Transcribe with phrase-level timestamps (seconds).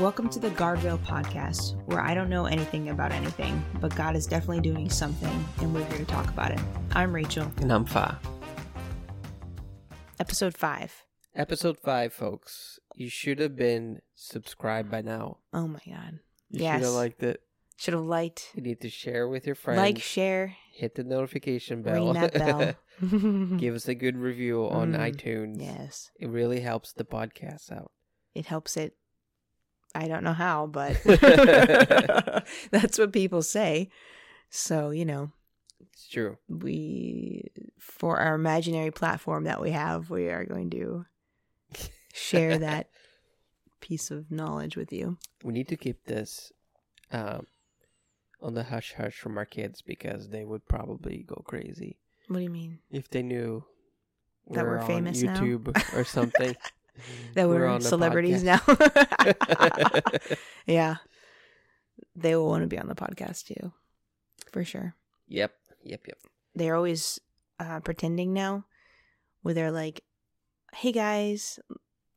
[0.00, 4.26] Welcome to the Guardrail Podcast, where I don't know anything about anything, but God is
[4.26, 6.58] definitely doing something, and we're here to talk about it.
[6.92, 7.50] I'm Rachel.
[7.58, 8.18] And I'm Fa.
[10.18, 11.04] Episode 5.
[11.34, 12.78] Episode 5, folks.
[12.94, 15.38] You should have been subscribed by now.
[15.52, 16.20] Oh my God.
[16.48, 16.78] You Yes.
[16.80, 17.42] should have liked it.
[17.76, 19.78] Should have liked, You need to share with your friends.
[19.78, 22.12] like, share, hit the notification bell.
[22.12, 22.74] ring that bell.
[23.58, 25.60] Give us a good review on Mm, iTunes.
[25.62, 26.10] yes.
[26.18, 27.92] It really helps the podcast out.
[28.34, 28.94] It helps it.
[29.94, 31.00] I don't know how, but
[32.70, 33.90] that's what people say.
[34.50, 35.30] So, you know,
[35.92, 36.38] It's true.
[36.48, 41.04] we for our imaginary platform that we have we are going to
[42.12, 42.88] share that
[43.80, 46.52] piece of knowledge with you We need to keep this
[47.12, 47.46] um,
[48.42, 51.96] on the hush hush from our kids because they would probably go crazy
[52.28, 53.64] what do you mean if they knew
[54.50, 55.34] That we're on famous now?
[55.40, 56.54] YouTube or something.
[57.34, 60.20] that we're, the celebrities podcast.
[60.30, 60.96] now yeah
[62.16, 63.72] they will want to be on the podcast too
[64.52, 64.94] for sure
[65.28, 65.52] Yep,
[65.84, 66.18] yep, yep.
[66.54, 67.20] they're always
[67.60, 68.64] uh, pretending now
[69.42, 70.02] where they're like
[70.74, 71.58] hey guys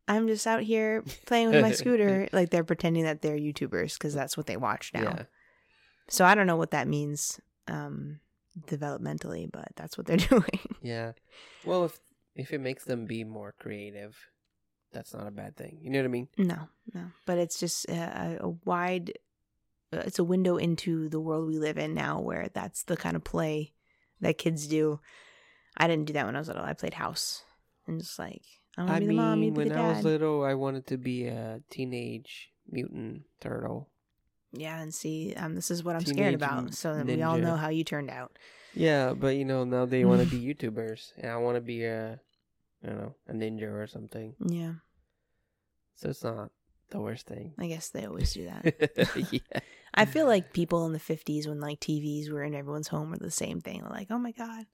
[0.08, 4.14] i'm just out here playing with my scooter like they're pretending that they're youtubers because
[4.14, 5.24] that's what they watch now Yeah.
[6.10, 8.20] So I don't know what that means um
[8.68, 10.60] developmentally, but that's what they're doing.
[10.82, 11.14] Yeah.
[11.66, 11.98] Well, if
[12.36, 14.16] if it makes them be more creative,
[14.94, 15.80] that's not a bad thing.
[15.82, 16.28] You know what I mean?
[16.38, 17.06] no, no.
[17.26, 19.14] But it's just a, a wide
[19.94, 23.16] uh, it's a window into the world we live in now where that's the kind
[23.16, 23.74] of play
[24.22, 25.00] that kids do.
[25.78, 26.64] I didn't do that when I was little.
[26.64, 27.44] I played house
[27.88, 28.42] and just like
[28.78, 30.54] I want to be the mean, mom, you be when the I was little, I
[30.56, 33.90] wanted to be a teenage mutant turtle.
[34.52, 36.74] yeah, and see, um, this is what I'm scared about.
[36.74, 38.38] So that we all know how you turned out.
[38.74, 41.84] Yeah, but you know now they want to be YouTubers, and I want to be
[41.84, 42.20] a,
[42.84, 44.34] I don't know, a ninja or something.
[44.40, 44.74] Yeah,
[45.96, 46.50] So it's not
[46.90, 47.54] the worst thing.
[47.60, 49.18] I guess they always do that.
[49.32, 49.60] yeah.
[49.96, 53.18] I feel like people in the 50s when like TVs were in everyone's home were
[53.18, 53.82] the same thing.
[53.82, 54.66] They're like, oh my God,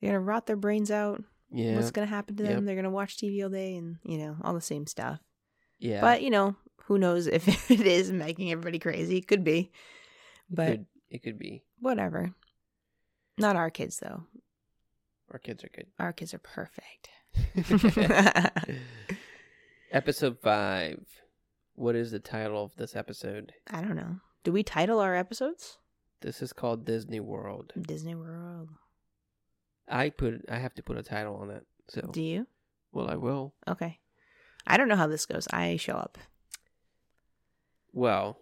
[0.00, 1.22] they're going to rot their brains out.
[1.50, 1.76] Yeah.
[1.76, 2.52] What's going to happen to them?
[2.52, 2.64] Yep.
[2.64, 5.18] They're going to watch TV all day and, you know, all the same stuff.
[5.78, 6.02] yeah.
[6.02, 9.22] But, you know, who knows if it is making everybody crazy?
[9.22, 9.58] Could be.
[9.60, 9.70] it
[10.50, 11.64] But could, it could be.
[11.80, 12.34] whatever.
[13.38, 14.24] Not our kids, though.
[15.30, 15.86] Our kids are good.
[15.98, 17.08] Our kids are perfect.
[19.90, 21.04] Episode five.
[21.74, 23.52] What is the title of this episode?
[23.70, 24.16] I don't know.
[24.44, 25.78] Do we title our episodes?
[26.20, 27.72] This is called Disney World.
[27.80, 28.70] Disney World.
[29.88, 31.64] I put I have to put a title on it.
[31.88, 32.46] So Do you?
[32.92, 33.54] well I will.
[33.66, 33.98] Okay.
[34.66, 35.46] I don't know how this goes.
[35.50, 36.18] I show up.
[37.92, 38.38] Well,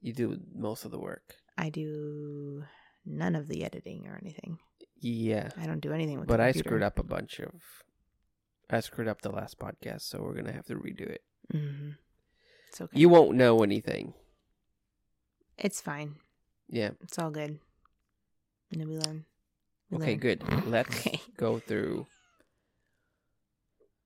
[0.00, 1.34] you do most of the work.
[1.58, 2.64] I do
[3.04, 4.58] none of the editing or anything.
[5.00, 5.50] Yeah.
[5.60, 6.28] I don't do anything with.
[6.28, 7.52] But I screwed up a bunch of
[8.72, 11.22] I screwed up the last podcast, so we're gonna have to redo it.
[11.50, 11.90] hmm
[12.68, 12.98] It's okay.
[12.98, 14.14] You won't know anything.
[15.58, 16.16] It's fine.
[16.68, 16.90] Yeah.
[17.02, 17.58] It's all good.
[18.70, 19.24] And then we learn.
[19.90, 20.18] We Okay, learn.
[20.18, 20.66] good.
[20.66, 21.20] Let's Okay.
[21.36, 22.06] go through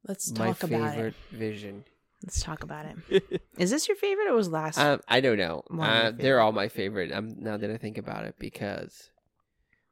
[0.06, 1.36] Let's talk about favorite it.
[1.36, 1.84] vision.
[2.22, 3.42] Let's talk about it.
[3.58, 4.78] Is this your favorite or was last?
[4.78, 5.62] um, I don't know.
[5.68, 7.12] One of your Uh, they're all my favorite.
[7.12, 9.10] Um, now that I think about it, because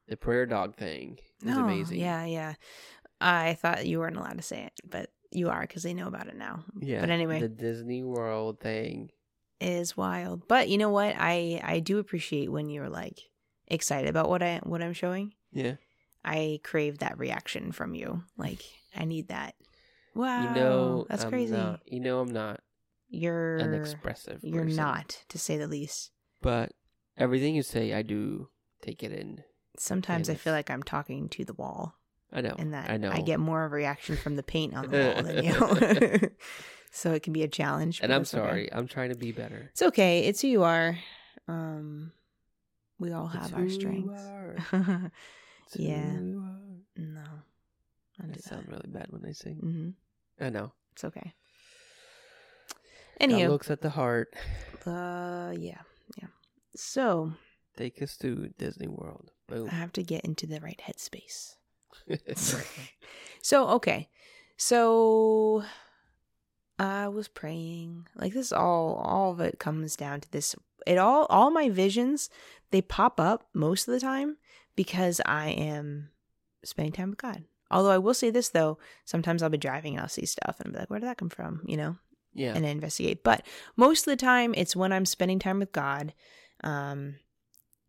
[0.08, 1.98] the prayer dog thing is Oh, amazing.
[2.00, 2.54] Yeah, yeah.
[3.22, 6.26] I thought you weren't allowed to say it, but you are because they know about
[6.28, 6.64] it now.
[6.80, 7.00] Yeah.
[7.00, 9.10] But anyway, the Disney World thing.
[9.60, 10.46] is wild.
[10.48, 11.14] But you know what?
[11.18, 13.20] I I do appreciate when you're like
[13.68, 15.34] excited about what I what I'm showing.
[15.52, 15.76] Yeah.
[16.24, 18.22] I crave that reaction from you.
[18.36, 18.62] Like
[18.96, 19.54] I need that.
[20.14, 21.52] Wow, you know, that's I'm crazy.
[21.54, 22.60] not- you know, I'm not
[23.08, 24.40] You're an expressive.
[24.42, 26.10] You're person, not, to say the least.
[26.42, 26.72] But
[27.16, 28.48] everything you say, I do
[28.82, 29.42] take it in.
[29.78, 31.94] Sometimes I feel like I'm talking to the wall,
[32.32, 32.54] I know.
[32.58, 33.10] and that I know.
[33.10, 36.30] I get more of a reaction from the paint on the wall than you.
[36.90, 38.00] so it can be a challenge.
[38.02, 38.42] and I'm that's okay.
[38.46, 38.72] sorry.
[38.72, 39.68] I'm trying to be better.
[39.72, 40.20] It's okay.
[40.24, 40.98] It's who you are.
[41.48, 42.12] Um,
[42.98, 44.22] we all have our strengths.
[44.22, 44.56] are.
[45.66, 46.12] It's who Yeah.
[46.96, 47.24] no,
[48.22, 49.56] I I sound really bad when I sing.
[49.56, 50.72] hmm I know.
[50.92, 51.32] It's okay.
[53.20, 54.34] God Anywho, looks at the heart.
[54.86, 55.80] uh, yeah,
[56.16, 56.28] yeah.
[56.74, 57.32] So
[57.76, 59.30] Take us to Disney World.
[59.48, 59.68] Boom.
[59.70, 61.54] I have to get into the right headspace.
[63.42, 64.08] So okay,
[64.56, 65.64] so
[66.78, 68.06] I was praying.
[68.16, 70.54] Like this, all all of it comes down to this.
[70.86, 72.30] It all all my visions
[72.70, 74.36] they pop up most of the time
[74.76, 76.10] because I am
[76.64, 77.44] spending time with God.
[77.70, 80.68] Although I will say this though, sometimes I'll be driving and I'll see stuff and
[80.68, 81.96] I'll be like, "Where did that come from?" You know,
[82.32, 82.54] yeah.
[82.54, 83.24] and I investigate.
[83.24, 83.44] But
[83.76, 86.14] most of the time, it's when I'm spending time with God.
[86.62, 87.16] Um,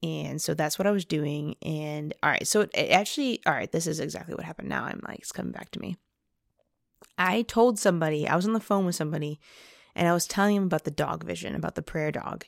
[0.04, 1.56] and so that's what I was doing.
[1.64, 4.70] And all right, so it, it actually, all right, this is exactly what happened.
[4.70, 5.98] Now I'm like, it's coming back to me.
[7.18, 9.40] I told somebody, I was on the phone with somebody,
[9.96, 12.46] and I was telling him about the dog vision, about the prayer dog.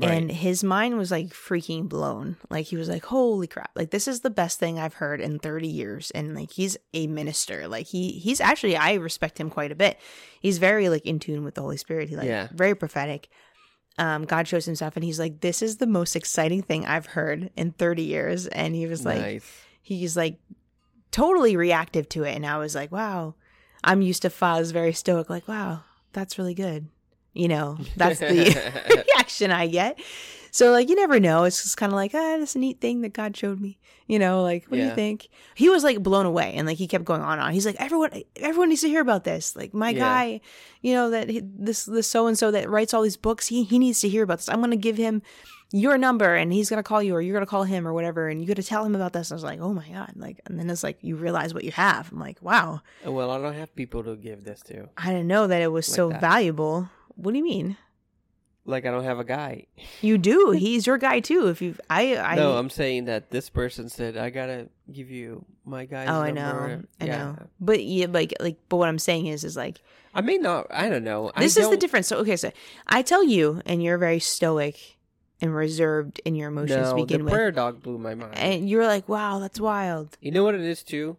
[0.00, 0.10] Right.
[0.12, 2.36] And his mind was like freaking blown.
[2.50, 3.72] Like he was like, "Holy crap!
[3.74, 7.08] Like this is the best thing I've heard in 30 years." And like he's a
[7.08, 7.66] minister.
[7.66, 9.98] Like he he's actually I respect him quite a bit.
[10.40, 12.08] He's very like in tune with the Holy Spirit.
[12.08, 12.46] He like Yeah.
[12.52, 13.28] very prophetic.
[13.98, 17.06] Um, God shows him stuff, and he's like, "This is the most exciting thing I've
[17.06, 19.62] heard in 30 years." And he was like, nice.
[19.82, 20.38] he's like
[21.10, 23.34] totally reactive to it and i was like wow
[23.82, 25.80] i'm used to Faz very stoic like wow
[26.12, 26.88] that's really good
[27.32, 28.26] you know that's the
[29.16, 29.98] reaction i get
[30.50, 33.12] so like you never know it's just kind of like ah this neat thing that
[33.12, 36.54] god showed me you know like what do you think he was like blown away
[36.54, 39.00] and like he kept going on and on he's like everyone everyone needs to hear
[39.00, 39.98] about this like my Yeah.
[39.98, 40.40] guy
[40.82, 43.64] you know that he, this this so and so that writes all these books he
[43.64, 45.22] he needs to hear about this i'm gonna give him
[45.70, 48.40] your number and he's gonna call you or you're gonna call him or whatever and
[48.40, 49.30] you gotta tell him about this.
[49.30, 51.72] I was like, oh my god, like and then it's like you realize what you
[51.72, 52.10] have.
[52.10, 54.88] I'm like, wow, well, I don't have people to give this to.
[54.96, 56.22] I didn't know that it was Like so that.
[56.22, 56.88] valuable.
[57.16, 57.76] What do you mean?
[58.68, 59.64] Like I don't have a guy.
[60.02, 60.50] You do.
[60.50, 61.48] He's your guy too.
[61.48, 62.34] If you, I, I.
[62.34, 66.32] no, I'm saying that this person said I gotta give you my guy's oh, I
[66.32, 66.82] know.
[67.00, 67.16] I yeah.
[67.16, 67.46] know.
[67.58, 69.80] But yeah, like, like, but what I'm saying is, is like,
[70.14, 70.66] I may not.
[70.70, 71.32] I don't know.
[71.34, 72.08] I this is the don't- difference.
[72.08, 72.52] So okay, so
[72.86, 74.98] I tell you, and you're very stoic
[75.40, 78.36] and reserved in your emotions No, to begin the with, prayer dog blew my mind.
[78.36, 80.18] and you're like, wow, that's wild.
[80.20, 81.16] You know what it is too?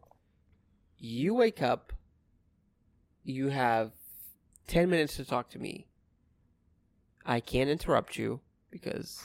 [0.99, 1.93] You wake up,
[3.23, 3.91] you have
[4.67, 5.87] 10 minutes to talk to me.
[7.29, 8.39] I can't interrupt you
[8.71, 9.23] because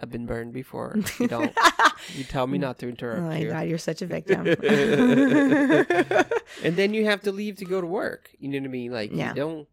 [0.00, 0.96] I've been burned before.
[1.20, 1.54] You don't.
[2.16, 3.50] you tell me not to Oh interrupt my you.
[3.50, 4.42] god, you're such a victim.
[6.62, 8.30] And then you have to leave to go to work.
[8.38, 8.92] You know what I mean?
[8.92, 9.30] Like, Yeah.
[9.30, 9.68] you don't.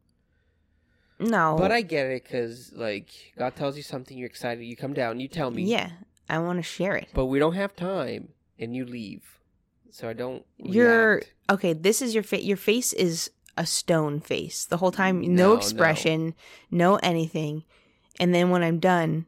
[1.19, 4.94] no, But I get it because, like, God tells you something, you're excited, you come
[4.94, 5.63] down, you tell me.
[5.63, 5.89] yeah,
[6.30, 7.10] I want to share it.
[7.13, 8.30] But we don't have time,
[8.60, 9.24] and you leave.
[9.92, 10.45] So I don't.
[10.57, 11.33] You're react.
[11.50, 11.74] okay.
[11.74, 12.44] This is your face.
[12.45, 13.30] Your face is
[13.61, 15.21] a stone face the whole time.
[15.21, 15.57] No, No, no.
[15.57, 16.33] expression,
[16.71, 16.95] no.
[16.97, 17.63] anything.
[18.19, 19.25] And then when I'm done,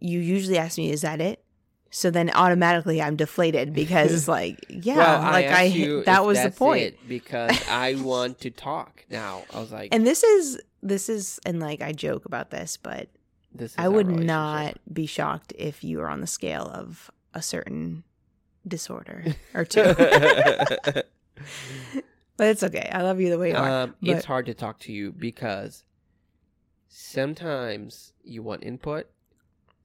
[0.00, 1.44] you usually ask me, "Is that it?"
[1.90, 6.42] So then automatically I'm deflated because it's like, yeah, Well, like I, you that was
[6.42, 6.96] the point.
[7.06, 9.44] because I want to talk now.
[9.52, 13.08] I was like, And this is this is and like I joke about this, but
[13.54, 17.40] this is I would not be shocked if you were on the scale of a
[17.42, 18.02] certain
[18.66, 19.82] disorder or two.
[22.36, 22.88] but it's okay.
[22.92, 23.82] I love you the way you are.
[23.84, 25.84] um, it's hard to talk to you because
[26.88, 29.06] sometimes you want input,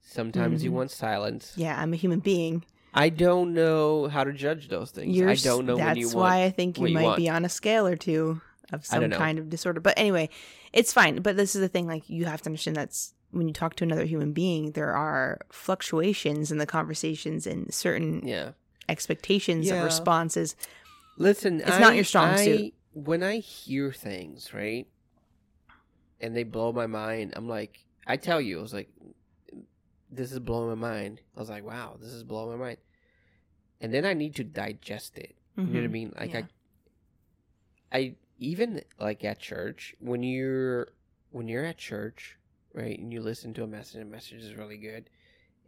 [0.00, 0.74] sometimes you Mhm.
[0.74, 1.52] want silence.
[1.56, 2.64] Yeah, I'm a human being.
[2.92, 5.16] I don't know how to judge those things.
[5.16, 6.42] You're, I don't know That's when you why.
[6.44, 8.40] I think you you might be on a scale or two
[8.72, 9.80] of some kind of disorder.
[9.80, 10.28] But anyway,
[10.72, 11.22] it's fine.
[11.22, 13.84] But this is the thing: like you have to understand that's when you talk to
[13.84, 18.52] another human being, there are fluctuations in the conversations and certain Yeah.
[18.88, 19.74] expectations Yeah.
[19.74, 20.56] of responses.
[21.20, 22.74] Listen, It's I, not your strong I- suit.
[22.92, 24.86] When I hear things, right,
[26.20, 28.88] and they blow my mind, I'm like, I tell you, I was like,
[30.10, 31.20] this is blowing my mind.
[31.36, 32.78] I was like, wow, this is blowing my mind.
[33.80, 35.36] And then I need to digest it.
[35.56, 35.90] You know what I Mhm.
[35.92, 36.12] mean?
[36.18, 36.46] Like Yeah.
[37.92, 40.88] I, I even like at church when you're
[41.32, 42.38] when you're at church,
[42.72, 45.08] right, and you listen to a message, and message is really good,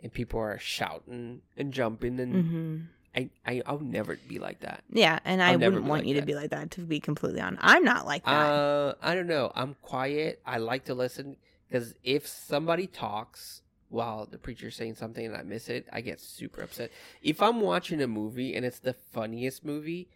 [0.01, 2.87] and people are shouting and jumping, and Mhm.
[3.15, 4.85] I, I I'll never be like that.
[4.91, 6.71] Yeah, and I I'll wouldn't want like you to be like that.
[6.73, 8.31] To be completely honest, I'm not like that.
[8.31, 9.53] Uh, I don't know.
[9.55, 10.41] I'm quiet.
[10.47, 11.37] I like to listen
[11.69, 13.61] because if somebody talks
[13.91, 16.91] while the preacher's saying something and I miss it, I get super upset.
[17.23, 20.09] If I'm watching a movie and it's the funniest movie,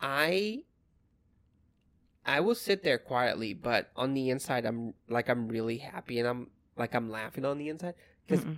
[0.00, 0.64] I
[2.26, 6.28] I will sit there quietly, but on the inside, I'm like I'm really happy and
[6.28, 7.94] I'm like I'm laughing on the inside.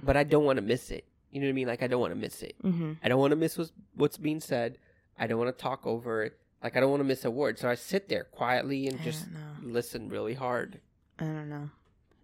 [0.02, 1.04] but I don't want to miss it.
[1.30, 1.68] You know what I mean?
[1.68, 2.54] Like I don't want to miss it.
[2.62, 4.78] hmm I don't want to miss what's, what's being said.
[5.18, 6.38] I don't want to talk over it.
[6.62, 7.58] Like I don't want to miss a word.
[7.58, 9.26] So I sit there quietly and I just
[9.62, 10.80] listen really hard.
[11.18, 11.70] I don't know.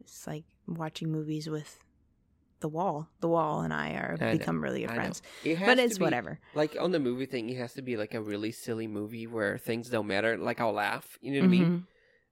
[0.01, 1.79] It's like watching movies with
[2.61, 3.09] the wall.
[3.21, 5.23] The wall and I are I know, become really good friends.
[5.45, 6.39] It But it's be- whatever.
[6.55, 9.59] Like on the movie thing, it has to be like a really silly movie where
[9.59, 10.37] things don't matter.
[10.39, 11.19] Like I'll laugh.
[11.21, 11.65] You know what I mean?
[11.71, 11.83] Mhm.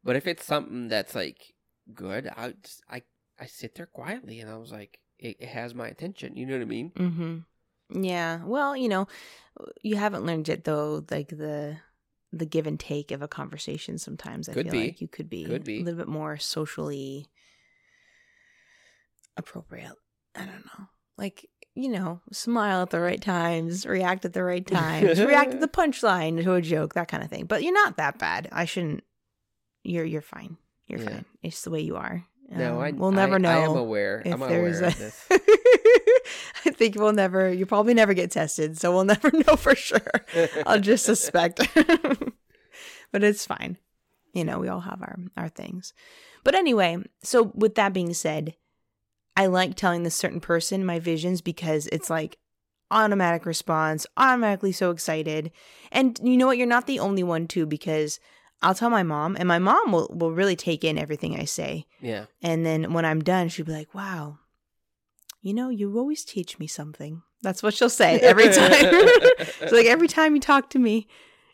[0.05, 1.55] But if it's something that's like
[1.93, 3.03] good, I just, I
[3.39, 6.37] I sit there quietly and I was like, it, it has my attention.
[6.37, 6.91] You know what I mean?
[6.91, 8.03] Mm-hmm.
[8.05, 8.45] Yeah.
[8.45, 9.07] Well, you know,
[9.83, 11.79] you haven't learned it though, like the
[12.33, 13.99] the give and take of a conversation.
[13.99, 14.85] Sometimes I Could feel be.
[14.87, 15.81] like you could be, Could be.
[15.81, 17.29] a little bit more socially
[19.37, 19.93] appropriate.
[20.35, 20.87] I don't know,
[21.19, 25.61] like you know, smile at the right times, react at the right times, react at
[25.61, 27.47] the punchline to a joke, that kind of thing.
[27.47, 28.49] But you're not that bad.
[28.53, 29.05] I shouldn't.
[29.85, 30.57] You're you're fine.
[30.87, 31.09] You're Yeah.
[31.11, 31.25] fine.
[31.43, 32.25] It's the way you are.
[32.55, 33.49] No, Um, I we'll never I, know.
[33.51, 34.23] I am aware.
[34.25, 35.27] if I'm there's aware a- of this.
[36.65, 37.53] I think we'll never.
[37.53, 40.01] You probably never get tested, so we'll never know for sure.
[40.67, 41.61] I'll just suspect,
[43.13, 43.79] but it's fine.
[44.33, 45.93] You know, we all have our our things.
[46.45, 48.55] But anyway, so with that being said,
[49.37, 52.39] I like telling this certain person my visions because it's like
[52.91, 55.51] automatic response, automatically so excited.
[55.91, 56.59] And you know what?
[56.59, 58.21] You're not the only one too, because
[58.63, 61.87] I'll tell my mom, and my mom will, will really take in everything I say.
[62.01, 62.27] Yeah.
[62.43, 64.39] And then when I'm done, she'll be like, wow,
[65.41, 67.23] you know, you always teach me something.
[67.43, 68.71] That's what she'll say every time.
[68.71, 71.09] it's like every time you talk to me,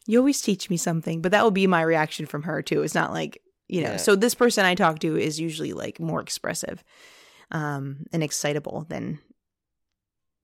[0.07, 1.23] you always teach me something.
[1.23, 2.83] But that will be my reaction from her too.
[2.83, 3.97] It's not like, you know, Yeah.
[3.97, 6.85] so this person I talk to is usually like more expressive
[7.50, 9.19] um and excitable than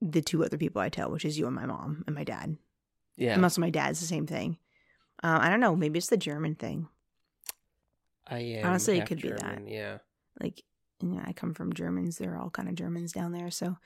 [0.01, 2.57] the two other people I tell, which is you and my mom and my dad.
[3.17, 3.35] Yeah.
[3.35, 4.57] And also my dad's the same thing.
[5.25, 6.87] Um, I don't know, maybe it's the German thing.
[8.29, 8.67] I am.
[8.67, 9.63] Honestly, it could be that.
[9.67, 9.99] Yeah.
[10.41, 10.63] like
[11.03, 12.17] you know, I come from Germans.
[12.19, 13.77] They're all kind of Germans down there, so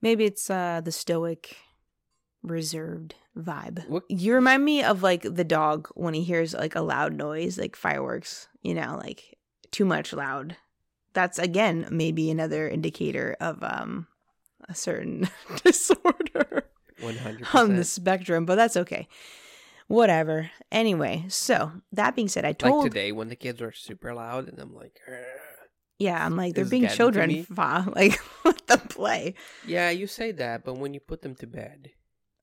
[0.00, 1.56] maybe it's uh the stoic,
[2.42, 3.86] reserved vibe.
[3.88, 7.58] What- You remind me of like the dog when he hears like a loud noise,
[7.58, 8.48] like fireworks.
[8.62, 9.36] You know, like
[9.70, 10.56] too much loud.
[11.12, 14.06] That's again maybe another indicator of um
[14.68, 15.28] a certain
[15.64, 16.68] disorder
[17.00, 19.08] One hundred on the spectrum, but that's okay.
[19.92, 20.50] Whatever.
[20.70, 24.48] Anyway, so that being said, I Like told today when the kids were super loud
[24.48, 25.14] and I'm like, "Ugh."
[25.98, 27.44] Yeah, I'm like they're being children.
[27.56, 29.34] Fa, like let them play.
[29.66, 31.90] yeah, you say that, but when you put them to bed,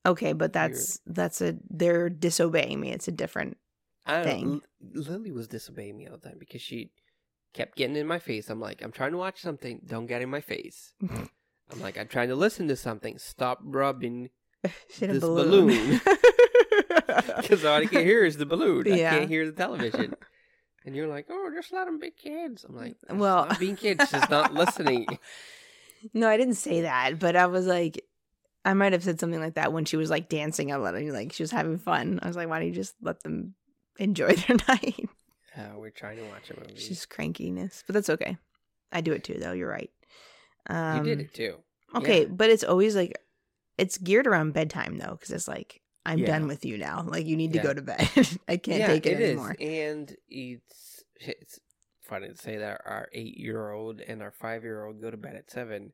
[0.06, 2.92] Okay, but that's that's a they're disobeying me.
[2.92, 3.56] It's a different.
[4.06, 4.62] Thing.
[4.80, 5.02] know.
[5.02, 6.90] Lily was disobeying me all the time because she
[7.52, 8.48] kept getting in my face.
[8.48, 9.82] I'm like, I'm trying to watch something.
[9.84, 10.92] Don't get in my face.
[11.10, 13.18] I'm like, I'm trying to listen to something.
[13.18, 14.30] Stop rubbing.
[14.94, 15.66] She had a This balloon.
[15.68, 16.00] balloon.
[17.40, 18.90] Because all I can hear is the balloon.
[18.92, 20.14] I can't hear the television.
[20.86, 22.64] And you're like, oh, just let them be kids.
[22.66, 25.06] I'm like, Well- well, being kids, just not listening.
[26.14, 28.02] no, I didn't say that, but I was like,
[28.64, 30.72] I might have said something like that when she was like dancing.
[30.72, 32.18] I let her like she was having fun.
[32.22, 33.54] I was like, why don't you just let them
[33.98, 35.06] enjoy their night?
[35.54, 36.72] Uh, we're trying to watch a movie.
[36.72, 38.38] It's just crankiness, but that's okay.
[38.90, 39.52] I do it too, though.
[39.52, 39.90] You're right.
[40.70, 41.56] Um, you did it too.
[41.94, 42.28] Okay, Yeah.
[42.30, 43.18] but it's always like
[43.76, 46.26] it's geared around bedtime though, because it's like I'm Yeah.
[46.26, 47.02] done with you now.
[47.06, 47.62] Like you need to Yeah.
[47.64, 48.00] go to bed.
[48.48, 49.56] I can't yeah, take it anymore.
[49.60, 51.60] And it's it's
[52.00, 55.16] funny to say that our eight year old and our five year old go to
[55.16, 55.92] bed at seven.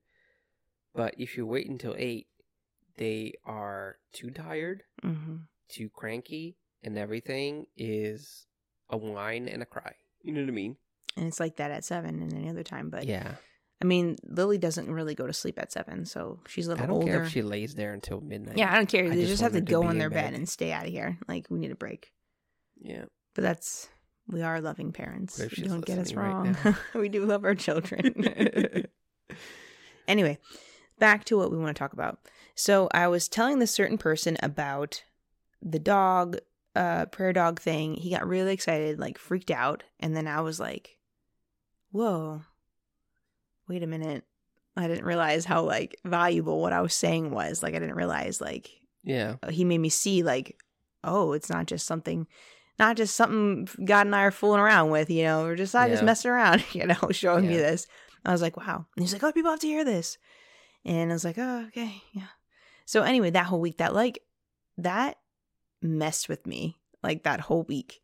[0.95, 2.29] But if you wait until eight,
[2.97, 5.37] they are too tired, hmm
[5.69, 8.47] too cranky, and everything is
[8.89, 9.95] a whine and a cry.
[10.23, 10.77] You know what I mean?
[11.17, 12.89] And it's like that at seven and any other time.
[12.89, 13.35] But yeah.
[13.81, 16.97] I mean, Lily doesn't really go to sleep at seven, so she's a little don't
[16.97, 17.13] older.
[17.13, 18.57] care if she lays there until midnight.
[18.57, 19.05] yeah, I don't care.
[19.05, 20.31] I they just just, have to to go in their bed.
[20.31, 20.35] bed.
[20.35, 21.19] and stay out of here.
[21.29, 22.13] Like we need a break.
[22.81, 23.05] Yeah.
[23.35, 23.89] But that's
[24.29, 25.37] we are loving parents.
[25.37, 26.77] Don't get us listening right wrong.
[26.95, 28.87] we do love our children.
[30.09, 30.39] anyway,
[30.99, 32.19] back to what we want to talk about.
[32.55, 35.05] So I was telling this certain person about
[35.61, 36.39] the dog,
[36.75, 37.95] uh, prayer dog thing.
[37.95, 40.97] He got really excited, like freaked out, and then I was like,
[41.93, 42.43] "Whoa,
[43.69, 44.25] wait a minute."
[44.79, 47.63] I didn't realize how like valuable what I was saying was.
[47.63, 48.71] Like I didn't realize like
[49.03, 49.37] Yeah.
[49.49, 50.61] he made me see like
[51.05, 52.27] oh it's not just something
[52.79, 55.89] not just something god and i are fooling around with you know or just i
[55.89, 56.07] just Yeah.
[56.07, 57.87] messing around you know showing me this
[58.25, 60.19] i was like wow and he's like oh people have to hear this
[60.85, 62.27] and i was like oh okay yeah
[62.85, 64.19] so anyway that whole week that like
[64.79, 65.19] that
[65.81, 68.01] messed with me like that whole week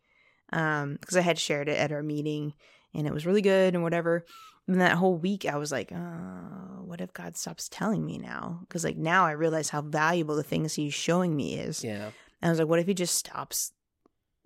[0.52, 2.54] um because i had shared it at our meeting
[2.94, 4.24] and it was really good and whatever
[4.68, 8.60] and that whole week i was like oh what if god stops telling me now
[8.62, 12.06] because like now i realize how valuable the things he's showing me is Yeah.
[12.40, 13.72] and I was like, what if he just stops,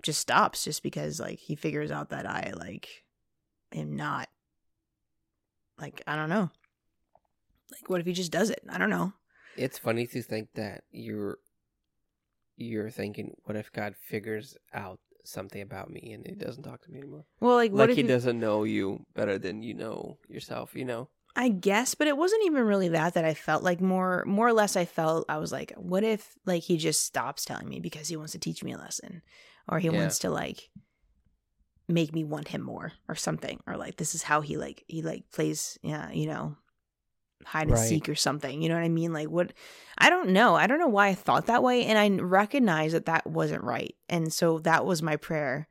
[0.02, 3.04] just stops, just because like he figures out that I like
[3.72, 4.28] am not,
[5.78, 6.50] like I don't know,
[7.72, 8.60] like what if he just does it?
[8.68, 9.12] I don't know.
[9.56, 11.38] It's funny to think that you're
[12.58, 16.90] you're thinking, what if God figures out something about me and he doesn't talk to
[16.90, 17.24] me anymore?
[17.40, 20.74] Well, like what Like if he he- doesn't know you better than you know yourself,
[20.74, 21.08] you know?
[21.38, 24.52] I guess, but it wasn't even really that that I felt like more, more or
[24.54, 24.74] less.
[24.74, 28.16] I felt I was like, what if like he just stops telling me because he
[28.16, 29.20] wants to teach me a lesson,
[29.68, 29.96] or he Yeah.
[29.98, 30.70] wants to like
[31.88, 35.02] make me want him more, or something, or like this is how he like he
[35.02, 36.56] like plays, yeah, you know,
[37.44, 37.88] hide and Right.
[37.88, 38.62] seek or something.
[38.62, 39.12] You know what I mean?
[39.12, 39.52] Like what?
[39.98, 40.54] I don't know.
[40.54, 43.94] I don't know why I thought that way, and I recognize that that wasn't right,
[44.08, 45.68] and so that was my prayer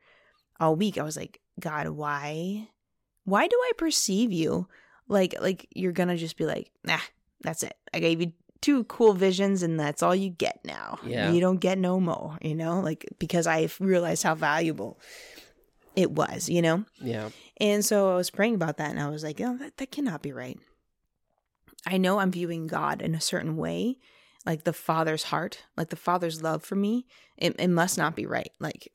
[0.60, 0.98] all week.
[0.98, 2.68] I was like, God, why?
[3.24, 4.68] Why do I perceive you?
[5.08, 6.98] like like you're gonna just be like nah
[7.42, 11.30] that's it i gave you two cool visions and that's all you get now Yeah.
[11.30, 14.98] you don't get no more you know like because i realized how valuable
[15.94, 17.30] it was you know Yeah.
[17.60, 20.22] and so i was praying about that and i was like oh that, that cannot
[20.22, 20.58] be right
[21.86, 23.96] i know i'm viewing god in a certain way
[24.46, 27.04] like the father's heart, like the father's love for me,
[27.36, 28.52] it, it must not be right.
[28.60, 28.88] Like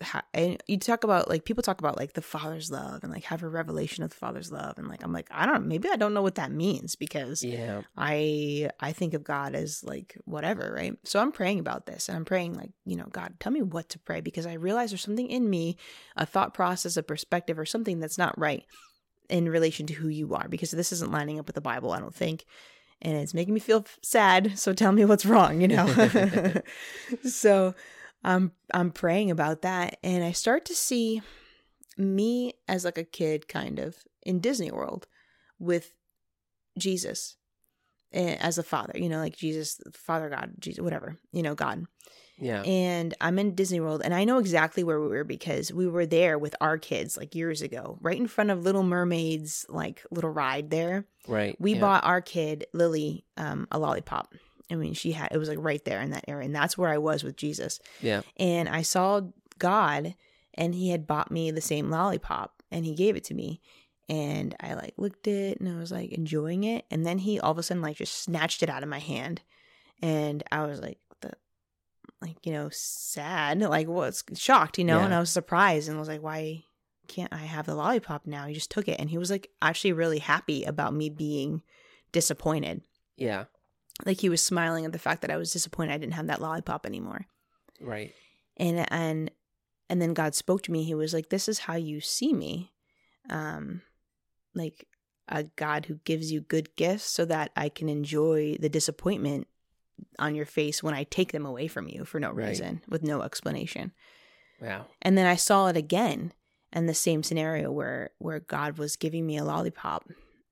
[0.66, 3.50] you talk about like people talk about like the father's love and like have a
[3.50, 6.22] revelation of the father's love and like I'm like I don't maybe I don't know
[6.22, 7.82] what that means because Yeah.
[7.98, 10.98] I I think of God as like whatever, right?
[11.04, 13.90] So I'm praying about this and I'm praying like, you know, God, tell me what
[13.90, 15.76] to pray because I realize there's something in me,
[16.16, 18.64] a thought process, a perspective or something that's not right
[19.30, 22.00] in relation to who you are because this isn't lining up with the Bible, I
[22.00, 22.46] don't think.
[23.02, 25.88] And it's making me feel sad, so tell me what's wrong, you know.
[27.24, 27.74] so
[28.24, 31.22] I'm I'm praying about that and I start to see
[31.98, 35.08] me as like a kid kind of in Disney World
[35.60, 35.94] with
[36.78, 37.38] Jesus
[38.14, 41.86] eh, as a father, you know, like Jesus, Father God, Jesus, whatever, you know, God.
[42.42, 42.64] Yeah.
[42.64, 46.08] And I'm in Disney World and I know exactly where we were because we were
[46.08, 50.32] there with our kids like years ago, right in front of Little Mermaid's like little
[50.32, 51.06] ride there.
[51.28, 51.56] Right.
[51.60, 51.82] We yeah.
[51.82, 54.34] bought our kid, Lily, um, a lollipop.
[54.72, 56.46] I mean, she had it was like right there in that area.
[56.46, 57.80] And that's where I was with Jesus.
[58.02, 58.22] Yeah.
[58.38, 59.22] And I saw
[59.60, 60.16] God
[60.56, 63.62] and he had bought me the same lollipop and he gave it to me.
[64.10, 66.86] And I like looked at it and I was like enjoying it.
[66.90, 69.42] And then he all of a sudden like just snatched it out of my hand.
[70.02, 70.98] And I was like,
[72.22, 75.06] like, you know, sad, like was shocked, you know, Yeah.
[75.06, 76.64] and I was surprised and was like, why
[77.08, 78.46] can't I have the lollipop now?
[78.46, 81.62] He just took it and he was like actually really happy about me being
[82.12, 82.82] disappointed.
[83.18, 83.46] Yeah.
[84.06, 86.42] Like he was smiling at the fact that I was disappointed I didn't have that
[86.42, 87.26] lollipop anymore
[87.80, 88.14] Right.
[88.58, 89.32] and and
[89.90, 92.72] and then god spoke to me he was like this is how you see me
[93.30, 93.82] um
[94.54, 94.88] like
[95.28, 99.48] a god who gives you good gifts so that i can enjoy the disappointment
[100.20, 102.50] on your face when i take them away from you for no Right.
[102.50, 103.92] reason with no explanation.
[104.62, 104.86] Wow.
[105.02, 106.34] and then i saw it again
[106.74, 110.08] in the same scenario where where god was giving me a lollipop.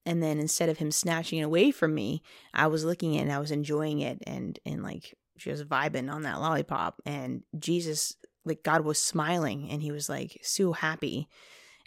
[0.05, 3.23] And then instead of him snatching it away from me i was looking at it
[3.23, 7.01] and i was enjoying it and and like just vibing on that lollipop.
[7.05, 8.15] And jesus
[8.45, 11.27] like god was smiling and he was like so happy.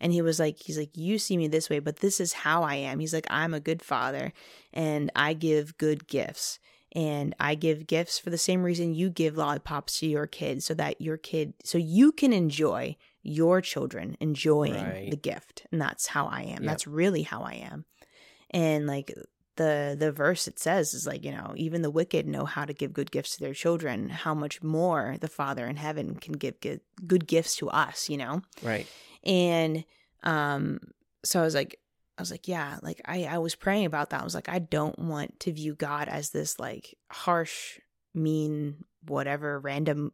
[0.00, 2.62] And he was like he's like you see me this way but this is how
[2.62, 3.00] i am.
[3.00, 4.32] He's like i'm a good father
[4.72, 6.58] and i give good gifts
[6.94, 10.74] and i give gifts for the same reason you give lollipops to your kids so
[10.74, 15.10] that your kid so you can enjoy your children enjoying Right.
[15.10, 16.64] the gift and that's how i am Yep.
[16.64, 17.84] that's really how i am
[18.50, 19.12] and like
[19.56, 22.72] the the verse it says is like you know even the wicked know how to
[22.72, 26.58] give good gifts to their children how much more the father in heaven can give
[26.60, 28.86] good, good gifts to us you know Right.
[29.24, 29.84] and
[30.22, 30.80] um
[31.24, 31.78] so i was like
[32.18, 34.58] i was like yeah like i i was praying about that i was like i
[34.58, 37.78] don't want to view god as this like harsh
[38.14, 40.12] mean whatever random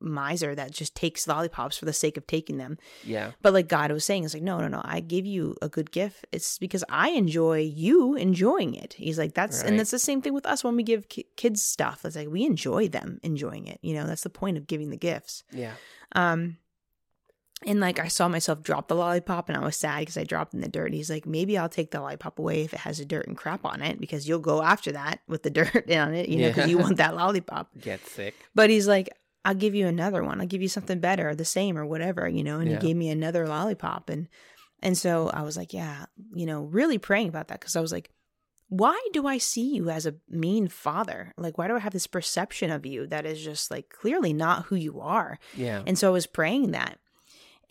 [0.00, 3.30] miser that just takes lollipops for the sake of taking them Yeah.
[3.40, 4.80] but like God was saying, it's like, no, no, no.
[4.84, 6.26] I give you a good gift.
[6.32, 8.94] It's because I enjoy you enjoying it.
[8.94, 9.68] He's like, that's, Right.
[9.70, 12.04] and that's the same thing with us when we give ki- kids stuff.
[12.04, 13.78] It's like, we enjoy them enjoying it.
[13.80, 15.44] You know, that's the point of giving the gifts.
[15.52, 15.74] Yeah.
[16.16, 16.56] Um,
[17.66, 20.54] and like, I saw myself drop the lollipop and I was sad because I dropped
[20.54, 20.92] in the dirt.
[20.92, 23.64] He's like, maybe I'll take the lollipop away if it has a dirt and crap
[23.64, 26.64] on it because you'll go after that with the dirt on it, you know, because
[26.66, 26.70] Yeah.
[26.70, 27.70] you want that lollipop.
[27.80, 28.34] Get sick.
[28.54, 29.08] But he's like,
[29.44, 30.40] I'll give you another one.
[30.40, 32.60] I'll give you something better or the same or whatever, you know.
[32.60, 32.78] And Yeah.
[32.80, 34.28] he gave me another lollipop, and
[34.84, 37.90] and so I was like, yeah, you know, really praying about that because I was
[37.92, 38.10] like,
[38.68, 41.34] why do I see you as a mean father?
[41.36, 44.66] Like, why do I have this perception of you that is just like clearly not
[44.66, 45.38] who you are?
[45.56, 45.82] Yeah.
[45.86, 46.98] And so I was praying that,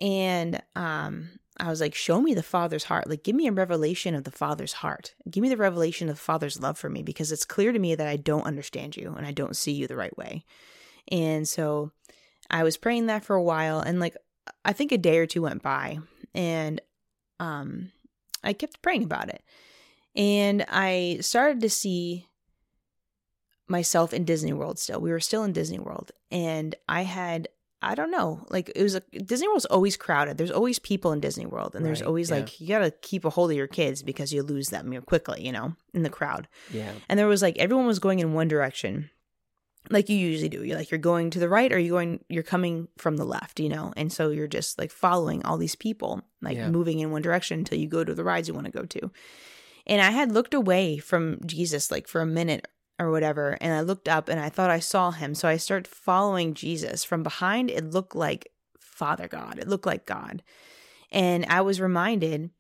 [0.02, 3.08] and um, I was like, show me the father's heart.
[3.08, 5.14] Like, give me a revelation of the father's heart.
[5.30, 7.94] Give me the revelation of the father's love for me because it's clear to me
[7.94, 10.44] that I don't understand you and I don't see you the right way.
[11.12, 11.92] And so
[12.50, 14.18] I was praying that for a while and like
[14.66, 16.00] I think a day or two went by
[16.34, 16.82] and
[17.40, 17.92] um
[18.44, 19.44] I kept praying about it.
[20.16, 22.28] And I started to see
[23.68, 25.00] myself in Disney World still.
[25.00, 27.50] We were still in Disney World and I had
[27.84, 30.38] I don't know, like it was a Disney World's always crowded.
[30.38, 32.36] There's always people in Disney World and there's Right, always yeah.
[32.38, 35.44] like you got to keep a hold of your kids because you lose them quickly,
[35.46, 36.92] you know, in the crowd Yeah.
[37.10, 39.10] and there was like everyone was going in one direction
[39.90, 42.44] like you usually do you're like you're going to the right or you're going you're
[42.44, 46.22] coming from the left you know and so you're just like following all these people
[46.40, 46.70] like Yeah.
[46.70, 49.12] moving in one direction until you go to the rides you want to go to
[49.88, 52.68] and i had looked away from jesus like for a minute
[53.02, 55.34] or whatever and i looked up and i thought i saw him.
[55.34, 57.04] So i started following jesus.
[57.04, 59.58] From behind it looked like father god.
[59.60, 60.44] It looked like god.
[61.12, 62.52] And i was reminded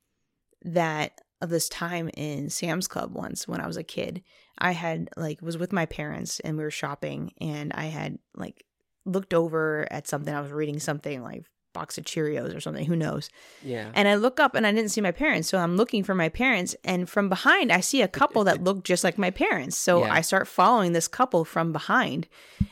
[0.63, 4.21] that of this time in Sam's Club once when I was a kid.
[4.59, 8.63] I had like was with my parents and we were shopping and I had like
[9.05, 10.33] looked over at something.
[10.33, 12.85] I was reading something like box of Cheerios or something.
[12.85, 13.29] Who knows?
[13.63, 13.91] Yeah.
[13.93, 15.47] And I look up and I didn't see my parents.
[15.49, 16.75] So I'm looking for my parents.
[16.83, 19.77] And from behind, I see a couple that look just like my parents.
[19.77, 20.13] So Yeah.
[20.13, 22.27] I start following this couple from behind.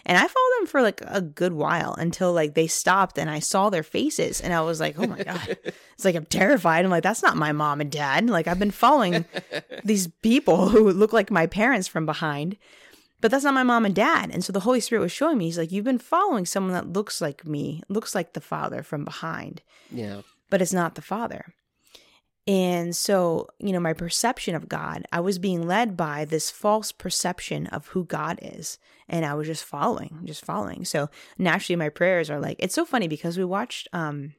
[0.05, 3.39] And I followed them for like a good while until like they stopped and I
[3.39, 4.41] saw their faces.
[4.41, 5.57] And I was like, oh my God.
[5.99, 6.85] It's like I'm terrified.
[6.85, 8.29] I'm like, that's not my mom and dad.
[8.29, 9.25] Like I've been following
[9.83, 12.55] these people who look like my parents from behind.
[13.21, 14.31] But that's not my mom and dad.
[14.31, 16.93] And so the Holy Spirit was showing me, he's like, You've been following someone that
[16.93, 20.21] looks like me, looks like the Father from behind yeah.
[20.49, 21.53] but it's not the Father.
[22.47, 26.91] And so, you know, my perception of God, I was being led by this false
[26.91, 28.79] perception of who God is.
[29.07, 30.83] And I was just following, just following.
[30.83, 34.33] So naturally, my prayers are like, it's so funny because we watched um,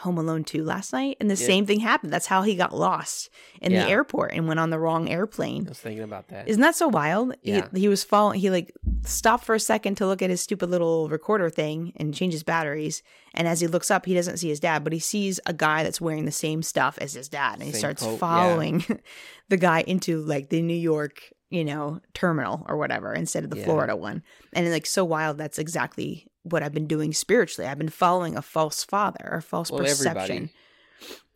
[0.00, 1.46] Home Alone 2 last night and the Yeah.
[1.46, 2.12] same thing happened.
[2.12, 3.30] That's how he got lost
[3.62, 3.84] in Yeah.
[3.84, 5.64] the airport and went on the wrong airplane.
[5.66, 6.46] I was thinking about that.
[6.48, 7.34] Isn't that so wild?
[7.42, 7.68] Yeah.
[7.72, 8.72] He, he was following, he like
[9.06, 12.42] stopped for a second to look at his stupid little recorder thing and change his
[12.42, 13.02] batteries.
[13.32, 15.82] And as he looks up, he doesn't see his dad, but he sees a guy
[15.82, 17.54] that's wearing the same stuff as his dad.
[17.54, 18.18] And he Same starts coat, yeah.
[18.18, 18.84] following
[19.48, 23.56] the guy into like the New York, you know, terminal or whatever instead of the.
[23.56, 24.22] Florida one.
[24.52, 27.68] And like so wild, that's exactly what I've been doing spiritually.
[27.68, 30.14] I've been following a false father or false Well, perception.
[30.14, 30.50] everybody.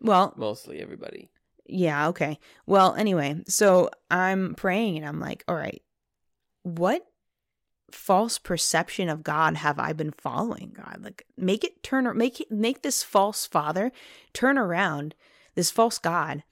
[0.00, 1.28] Well, Mostly everybody.
[1.66, 2.38] yeah, okay.
[2.66, 5.82] Well, anyway, so I'm praying and I'm like, all right,
[6.62, 7.06] what
[7.90, 11.00] false perception of God have I been following, God?
[11.02, 13.92] Like make it turn make it make this false father
[14.32, 15.14] turn around,
[15.54, 16.44] this false God,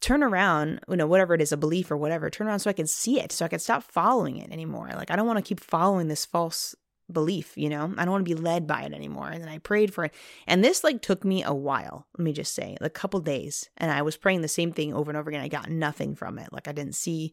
[0.00, 2.74] turn around, you know, whatever it is, a belief or whatever, turn around so I
[2.74, 4.90] can see it, so I can stop following it anymore.
[4.94, 6.74] Like I don't want to keep following this false
[7.10, 7.94] belief, you know?
[7.96, 9.28] I don't want to be led by it anymore.
[9.28, 10.14] And then I prayed for it.
[10.46, 13.68] And this like took me a while, let me just say, a couple days.
[13.76, 15.42] And I was praying the same thing over and over again.
[15.42, 16.52] I got nothing from it.
[16.52, 17.32] Like I didn't see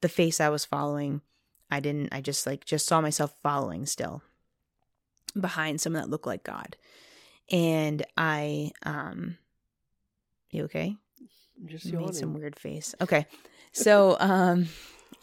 [0.00, 1.20] the face I was following.
[1.70, 4.22] I didn't I just like just saw myself following still
[5.38, 6.76] behind someone that looked like God.
[7.50, 9.38] And I um
[10.50, 10.96] you okay?
[11.60, 12.94] I'm just You made some weird face.
[13.00, 13.26] Okay.
[13.72, 14.68] So um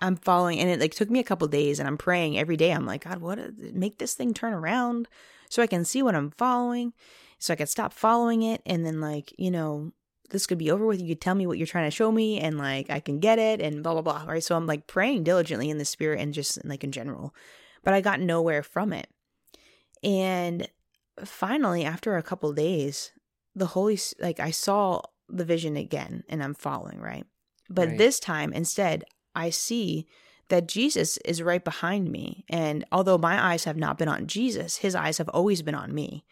[0.03, 2.71] I'm following and it like took me a couple days and I'm praying every day.
[2.71, 5.07] I'm like, God, what make this thing turn around
[5.49, 6.93] so I can see what I'm following,
[7.39, 9.93] so I can stop following it and then like, you know,
[10.29, 11.01] this could be over with.
[11.01, 13.39] You could tell me what you're trying to show me and like I can get
[13.39, 14.25] it and blah blah blah.
[14.27, 14.43] Right.
[14.43, 17.33] So I'm like praying diligently in the spirit and just like in general.
[17.83, 19.07] But I got nowhere from it.
[20.03, 20.67] And
[21.23, 23.11] finally, after a couple days,
[23.55, 27.25] the Holy like I saw the vision again and I'm following, right?
[27.69, 27.97] But Right.
[27.97, 30.07] this time instead, I see
[30.49, 32.45] that Jesus is right behind me.
[32.49, 35.93] And although my eyes have not been on Jesus, his eyes have always been on
[35.93, 36.25] me.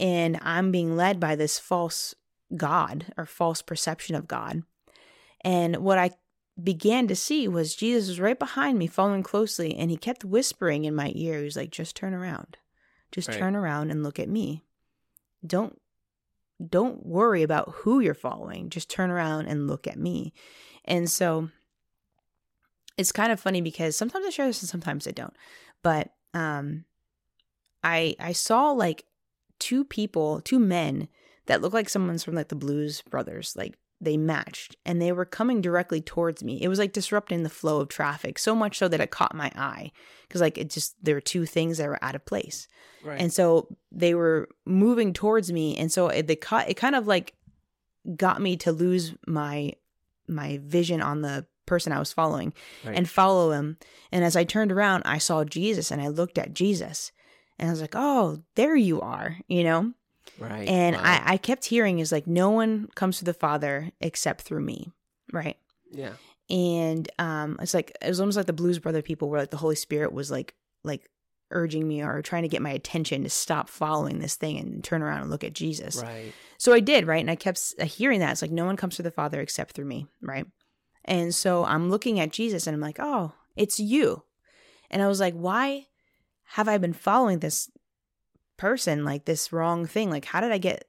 [0.00, 2.14] And I'm being led by this false
[2.56, 4.62] God or false perception of God.
[5.44, 6.10] And what I
[6.62, 10.84] began to see was Jesus was right behind me, following closely, and he kept whispering
[10.84, 11.38] in my ear.
[11.38, 12.56] He was like, just turn around.
[13.10, 13.38] Just Right.
[13.38, 14.64] turn around and look at me.
[15.46, 15.78] Don't
[16.68, 18.70] don't worry about who you're following.
[18.70, 20.32] Just turn around and look at me.
[20.84, 21.50] And so
[22.96, 25.34] it's kind of funny because sometimes I share this and sometimes I don't.
[25.82, 26.84] But um
[27.82, 29.04] I I saw like
[29.58, 31.08] two people, two men
[31.46, 33.54] that looked like someone's from like the Blues Brothers.
[33.56, 36.60] Like they matched and they were coming directly towards me.
[36.60, 39.50] It was like disrupting the flow of traffic so much so that it caught my
[39.54, 39.92] eye
[40.26, 42.66] because like it just there were two things that were out of place.
[43.04, 43.20] Right.
[43.20, 47.06] And so they were moving towards me and so it, they caught it kind of
[47.06, 47.34] like
[48.16, 49.74] got me to lose my
[50.26, 52.52] my vision on the person I was following
[52.84, 52.96] Right.
[52.96, 53.78] and follow him.
[54.10, 57.12] And as I turned around, I saw Jesus and I looked at Jesus
[57.58, 59.92] and I was like, "Oh, there you are," you know?
[60.38, 60.68] right.
[60.68, 61.02] And Wow.
[61.04, 64.90] I, I kept hearing is like no one comes to the Father except through me,
[65.32, 65.56] right?
[65.90, 66.14] yeah.
[66.50, 69.56] And um, it's like it was almost like the Blues Brother people, where like the
[69.56, 71.08] Holy Spirit was like like
[71.50, 75.02] urging me or trying to get my attention to stop following this thing and turn
[75.02, 76.02] around and look at Jesus.
[76.02, 76.32] Right.
[76.58, 77.20] So I did, right?
[77.20, 78.32] And I kept hearing that.
[78.32, 80.46] It's like no one comes to the Father except through me, right?
[81.04, 84.22] And so I'm looking at Jesus and I'm like, oh, it's you.
[84.90, 85.86] And I was like, why
[86.44, 87.70] have I been following this
[88.56, 90.10] person, like this wrong thing?
[90.10, 90.84] Like, how did I get,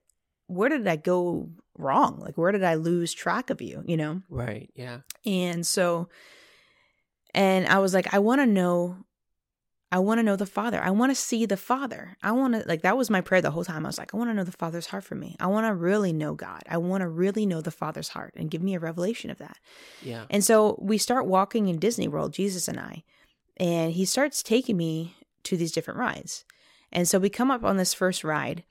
[0.48, 2.20] where did I go wrong?
[2.20, 4.22] Like, where did I lose track of you, you know?
[4.30, 4.70] Right.
[4.76, 5.00] Yeah.
[5.26, 6.10] And so,
[7.34, 8.98] and I was like, I want to know,
[9.94, 10.82] I want to know the Father.
[10.82, 12.18] I want to see the Father.
[12.24, 13.86] I want to, like, that was my prayer the whole time.
[13.86, 15.36] I was like, I want to know the Father's heart for me.
[15.40, 16.64] I want to really know God.
[16.68, 19.60] I want to really know the Father's heart and give me a revelation of that.
[20.02, 20.26] Yeah.
[20.32, 23.04] And so we start walking in Disney World, Jesus and I,
[23.58, 26.44] and he starts taking me to these different rides.
[26.92, 28.64] And so we come up on this first ride,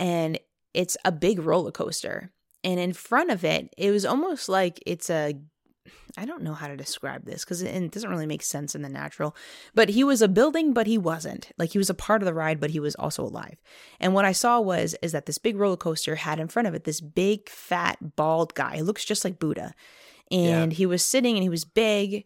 [0.00, 0.36] and
[0.74, 2.32] it's a big roller coaster.
[2.64, 5.38] And in front of it, it was almost like it's a
[6.16, 8.82] I don't know how to describe this because it, it doesn't really make sense in
[8.82, 9.36] the natural.
[9.74, 11.50] But he was a building, but he wasn't.
[11.58, 13.56] Like he was a part of the ride, but he was also alive.
[14.00, 16.74] And what I saw was is that this big roller coaster had in front of
[16.74, 18.76] it this big, fat, bald guy.
[18.76, 19.74] He looks just like Buddha,
[20.30, 22.24] and he was sitting and he was big.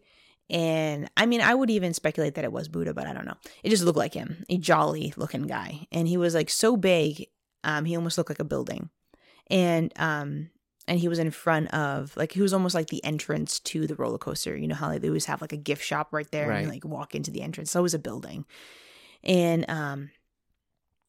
[0.49, 3.37] And I mean, I would even speculate that it was Buddha, but I don't know.
[3.63, 5.87] It just looked like him, a jolly looking guy.
[5.91, 7.27] And he was like so big,
[7.63, 8.89] um, he almost looked like a building.
[9.49, 10.49] And um,
[10.87, 13.95] and he was in front of like he was almost like the entrance to the
[13.95, 14.55] roller coaster.
[14.55, 16.71] You know how like, they always have like a gift shop right there and you,
[16.71, 17.71] like walk into the entrance.
[17.71, 18.45] So it was a building.
[19.23, 20.09] And um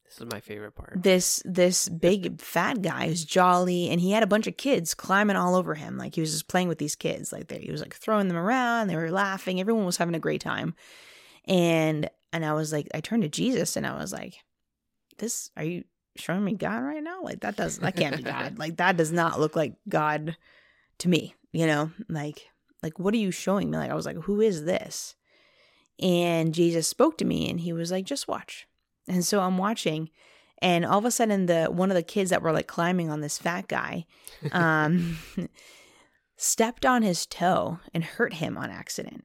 [0.04, 1.02] This is my favorite part.
[1.02, 5.37] this this big fat guy who's jolly and he had a bunch of kids climbing
[5.37, 7.80] all over him like he was just playing with these kids like they, he was
[7.80, 10.74] like throwing them around they were laughing everyone was having a great time
[11.46, 14.35] and and i was like i turned to jesus and i was like
[15.18, 15.85] this are you
[16.16, 17.22] showing me god right now?
[17.22, 18.59] Like that does that can't be god.
[18.62, 20.37] Like that does not look like god
[20.98, 21.90] to me you know?
[22.09, 22.48] Like
[22.83, 23.79] like what are you showing me?
[23.79, 25.14] Like i was like who is this?
[26.01, 28.66] And jesus spoke to me and he was like just watch.
[29.07, 30.11] And so i'm watching
[30.59, 33.20] and all of a sudden the one of the kids that were like climbing on
[33.20, 34.07] this fat guy
[34.53, 35.18] um
[36.37, 39.25] stepped on his toe and hurt him on accident.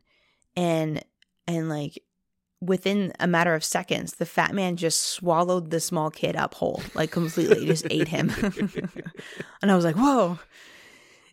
[0.56, 1.04] And
[1.48, 2.04] and like
[2.60, 6.82] within a matter of seconds the fat man just swallowed the small kid up whole
[6.96, 8.32] like completely just ate him
[9.62, 10.40] and i was like whoa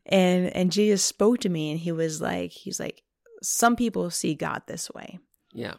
[0.06, 3.02] and and jesus spoke to me and he was like he's like
[3.42, 5.18] some people see god this way
[5.54, 5.74] yeah.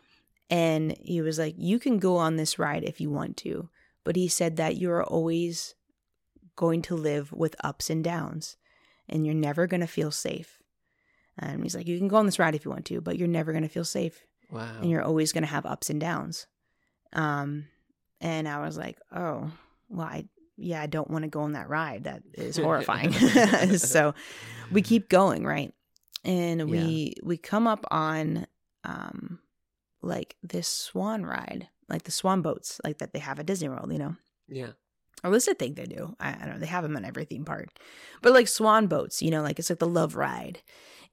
[0.49, 3.69] and he was like, You can go on this ride if you want to.
[4.03, 5.75] But he said that you're always
[6.55, 8.55] going to live with ups and downs
[9.09, 10.59] and you're never going to feel safe.
[11.37, 13.27] And he's like, You can go on this ride if you want to, but you're
[13.27, 14.69] never going to feel safe Wow.
[14.81, 16.47] and you're always going to have ups and downs.
[17.13, 17.67] Um,
[18.21, 19.51] and I was like, Oh,
[19.89, 20.25] well, I,
[20.57, 22.05] yeah, I don't want to go on that ride.
[22.05, 23.11] That is horrifying.
[23.77, 24.13] so
[24.71, 25.73] we keep going, right?
[26.23, 28.47] And we we come up on
[28.83, 29.39] um
[30.01, 33.91] like this swan ride, like the swan boats, like that they have at Disney World,
[33.91, 34.15] you know.
[34.47, 34.69] yeah.
[35.23, 36.15] Or at least I think they do.
[36.19, 36.59] I, I don't know.
[36.59, 37.69] They have them in every theme park,
[38.21, 40.61] but like swan boats, you know, like it's like the love ride.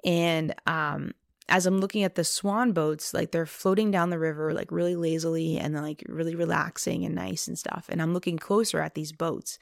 [0.05, 1.13] And um,
[1.53, 4.97] as I'm looking at the swan boats, like they're floating down the river, like really
[4.97, 7.87] lazily and like really relaxing and nice and stuff.
[7.91, 9.59] And I'm looking closer at these boats.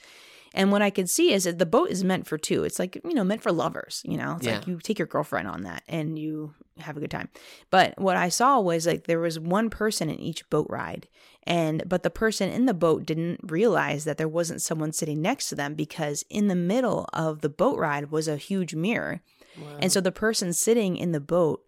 [0.55, 2.63] And what I could see is that the boat is meant for two.
[2.63, 4.37] It's like, you know, meant for lovers, you know?
[4.37, 7.29] It's like you take your girlfriend on that and you have a good time.
[7.71, 11.09] But what I saw was like there was one person in each boat ride.
[11.43, 15.49] And but the person in the boat didn't realize that there wasn't someone sitting next
[15.49, 19.23] to them because in the middle of the boat ride was a huge mirror.
[19.61, 19.79] Wow.
[19.81, 21.65] And so the person sitting in the boat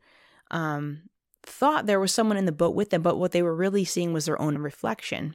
[0.53, 1.03] um,
[1.43, 4.13] thought there was someone in the boat with them, but what they were really seeing
[4.13, 5.35] was their own reflection.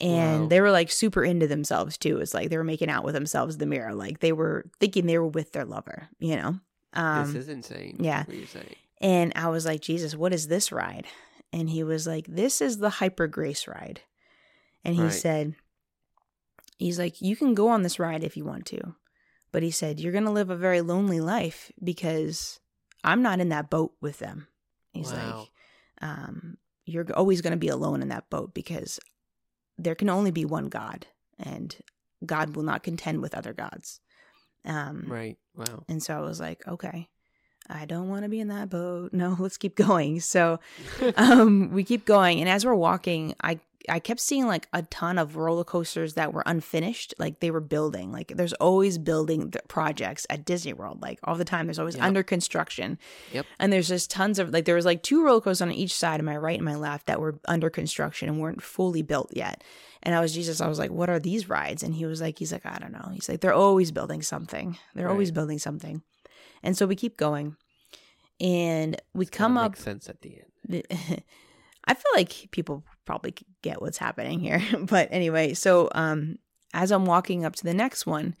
[0.00, 0.48] And Wow.
[0.48, 2.18] they were like super into themselves too.
[2.18, 3.94] It's like they were making out with themselves in the mirror.
[3.94, 6.58] Like they were thinking they were with their lover, you know?
[6.92, 7.96] Um, this is insane.
[8.00, 8.24] yeah.
[8.24, 8.74] What you're saying.
[9.00, 11.06] and I was like, Jesus, what is this ride?
[11.52, 14.00] And he was like, This is the Hyper Grace ride.
[14.84, 15.12] And he Right.
[15.12, 15.54] said,
[16.78, 18.94] He's like, You can go on this ride if you want to.
[19.50, 22.60] But he said, You're going to live a very lonely life because
[23.04, 24.48] I'm not in that boat with them.
[24.92, 25.38] He's Wow.
[25.40, 25.50] like,
[26.08, 28.98] um, You're always going to be alone in that boat because
[29.76, 31.06] there can only be one God
[31.38, 31.76] and
[32.24, 34.00] God will not contend with other gods.
[34.64, 35.36] Um, Right.
[35.54, 35.84] Wow.
[35.88, 37.08] and so I was like, okay,
[37.68, 39.12] I don't want to be in that boat.
[39.12, 40.20] No, let's keep going.
[40.20, 40.60] So
[41.16, 42.40] um, we keep going.
[42.40, 46.32] And as we're walking, I, I kept seeing like a ton of roller coasters that
[46.32, 47.14] were unfinished.
[47.18, 48.12] Like they were building.
[48.12, 51.00] Like there's always building projects at Disney World.
[51.00, 52.04] Like all the time, there's always Yep.
[52.04, 52.98] under construction.
[53.32, 53.46] Yep.
[53.58, 56.20] And there's just tons of like there was like two roller coasters on each side
[56.20, 59.62] of my right and my left that were under construction and weren't fully built yet.
[60.02, 61.82] And I was Jesus, I was like, what are these rides?
[61.82, 63.10] And he was like, he's like, I don't know.
[63.12, 64.76] He's like, they're always building something.
[64.94, 66.02] They're always building something.
[66.62, 67.56] And so we keep going.
[68.40, 70.82] And we come up sense at the end.
[71.84, 74.62] I feel like people probably get what's happening here.
[74.78, 76.38] but anyway, so um
[76.74, 78.36] as I'm walking up to the next one,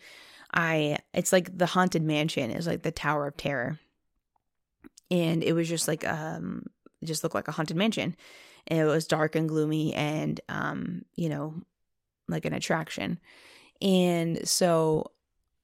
[0.52, 3.80] I it's like the haunted mansion is like the Tower of Terror.
[5.10, 6.66] And it was just like um
[7.00, 8.14] it just looked like a haunted mansion.
[8.66, 11.54] And it was dark and gloomy and um, you know,
[12.28, 13.18] like an attraction.
[13.80, 15.12] And so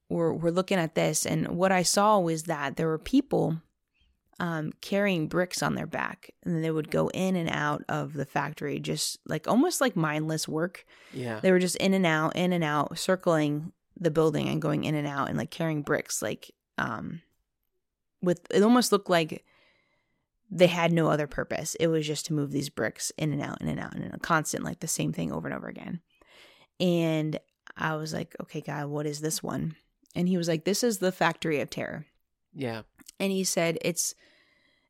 [0.09, 3.59] we're we're looking at this and what I saw was that there were people
[4.41, 8.15] um, carrying bricks on their back, and then they would go in and out of
[8.15, 10.85] the factory, just like almost like mindless work.
[11.13, 11.41] Yeah.
[11.41, 14.95] They were just in and out, in and out, circling the building and going in
[14.95, 17.23] and out, and like carrying bricks, like um,
[18.23, 19.45] with it almost looked like
[20.51, 21.75] they had no other purpose.
[21.77, 24.19] It was just to move these bricks in and out, in and out, and a
[24.19, 26.01] constant like the same thing over and over again.
[26.81, 27.39] And
[27.77, 29.77] I was like, okay, God, what is this one?
[30.15, 32.07] And he was like, this is the factory of terror
[32.55, 32.83] Yeah.
[33.19, 34.15] And he said it's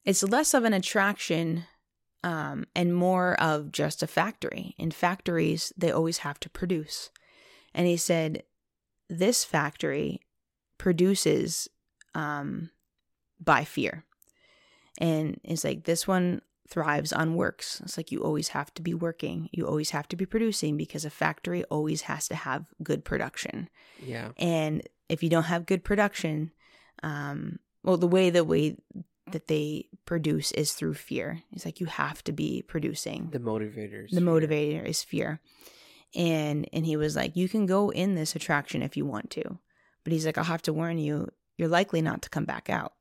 [0.04, 1.64] it's less of an attraction
[2.24, 4.74] um, and more of just a factory.
[4.78, 7.10] In factories, they always have to produce.
[7.74, 8.42] And he said,
[9.10, 10.20] This factory
[10.78, 11.68] produces
[12.14, 12.70] um,
[13.38, 14.04] by fear.
[14.98, 17.82] And it's like, This one thrives on works.
[17.82, 21.04] It's like you always have to be working, you always have to be producing because
[21.04, 23.68] a factory always has to have good production.
[24.02, 24.30] Yeah.
[24.38, 26.52] And if you don't have good production,
[27.02, 28.76] um, well, the way the way
[29.30, 31.42] that they produce is through fear.
[31.52, 33.30] It's like you have to be producing.
[33.30, 34.10] The motivators.
[34.10, 35.40] The motivator is fear.
[36.14, 39.58] And and he was like, You can go in this attraction if you want to.
[40.02, 42.92] But he's like, I'll have to warn you, you're likely not to come back out.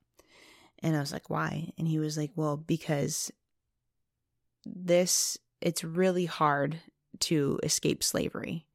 [0.80, 1.72] And I was like, Why?
[1.78, 3.32] And he was like, Well, because
[4.65, 6.80] this it's really hard
[7.19, 8.65] to escape slavery.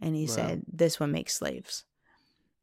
[0.00, 0.34] And he Wow.
[0.34, 1.84] said, This one makes slaves.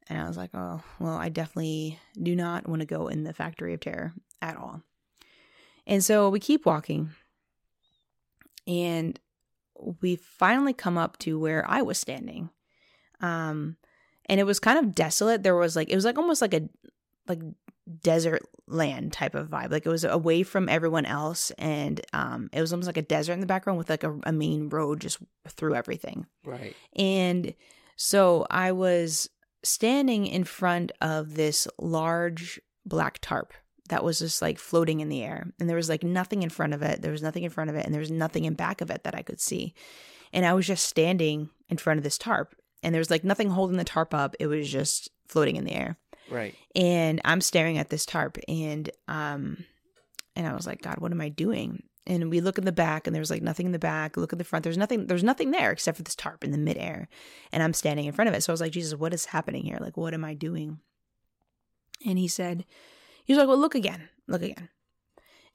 [0.08, 3.32] And I was like, oh, well, I definitely do not want to go in the
[3.32, 4.82] factory of terror at all.
[5.86, 7.10] And so we keep walking.
[8.66, 9.18] And
[10.00, 12.50] we finally come up to where I was standing.
[13.20, 13.76] Um,
[14.26, 15.42] and it was kind of desolate.
[15.42, 16.68] There was like, it was like almost like a,
[17.28, 17.40] like
[18.00, 19.70] desert land type of vibe.
[19.70, 21.50] Like it was away from everyone else.
[21.58, 24.32] And um, it was almost like a desert in the background with like a, a
[24.32, 26.26] main road just through everything.
[26.44, 26.74] Right.
[26.96, 27.54] And
[27.96, 29.30] so I was
[29.66, 33.52] standing in front of this large black tarp
[33.88, 35.52] that was just like floating in the air.
[35.60, 37.02] And there was like nothing in front of it.
[37.02, 37.84] There was nothing in front of it.
[37.84, 39.74] And there was nothing in back of it that I could see.
[40.32, 42.54] And I was just standing in front of this tarp.
[42.82, 44.34] And there was like nothing holding the tarp up.
[44.38, 45.96] It was just floating in the air.
[46.30, 46.54] Right.
[46.74, 49.64] And I'm staring at this tarp and um
[50.34, 51.82] and I was like, God, what am I doing?
[52.06, 54.16] And we look in the back and there's like nothing in the back.
[54.16, 54.62] Look at the front.
[54.62, 57.08] There's nothing, there's nothing there except for this tarp in the midair.
[57.52, 58.42] And I'm standing in front of it.
[58.42, 59.78] So I was like, Jesus, what is happening here?
[59.80, 60.78] Like, what am I doing?
[62.06, 62.64] And he said,
[63.24, 64.08] he was like, Well, look again.
[64.28, 64.68] Look again.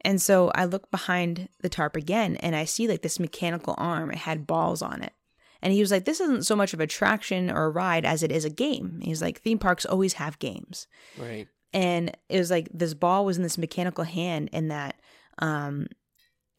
[0.04, 4.12] And so I look behind the tarp again and I see like this mechanical arm.
[4.12, 5.14] It had balls on it.
[5.62, 8.24] And he was like, This isn't so much of a attraction or a ride as
[8.24, 9.00] it is a game.
[9.04, 10.88] He's like, Theme parks always have games
[11.18, 11.48] Right.
[11.72, 15.00] and it was like this ball was in this mechanical hand and that
[15.40, 15.88] um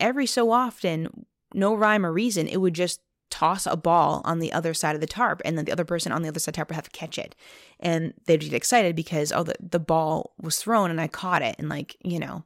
[0.03, 4.53] every so often no rhyme or reason it would just toss a ball on the
[4.53, 6.53] other side of the tarp and then the other person on the other side of
[6.53, 7.35] the tarp would have to catch it
[7.81, 11.57] and they'd get excited because oh the, the ball was thrown and i caught it
[11.59, 12.45] and like you know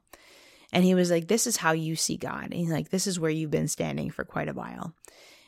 [0.71, 3.19] and he was like this is how you see god and he's like this is
[3.19, 4.93] where you've been standing for quite a while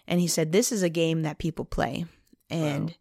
[0.08, 2.06] and he said this is a game that people play
[2.50, 2.96] and Wow.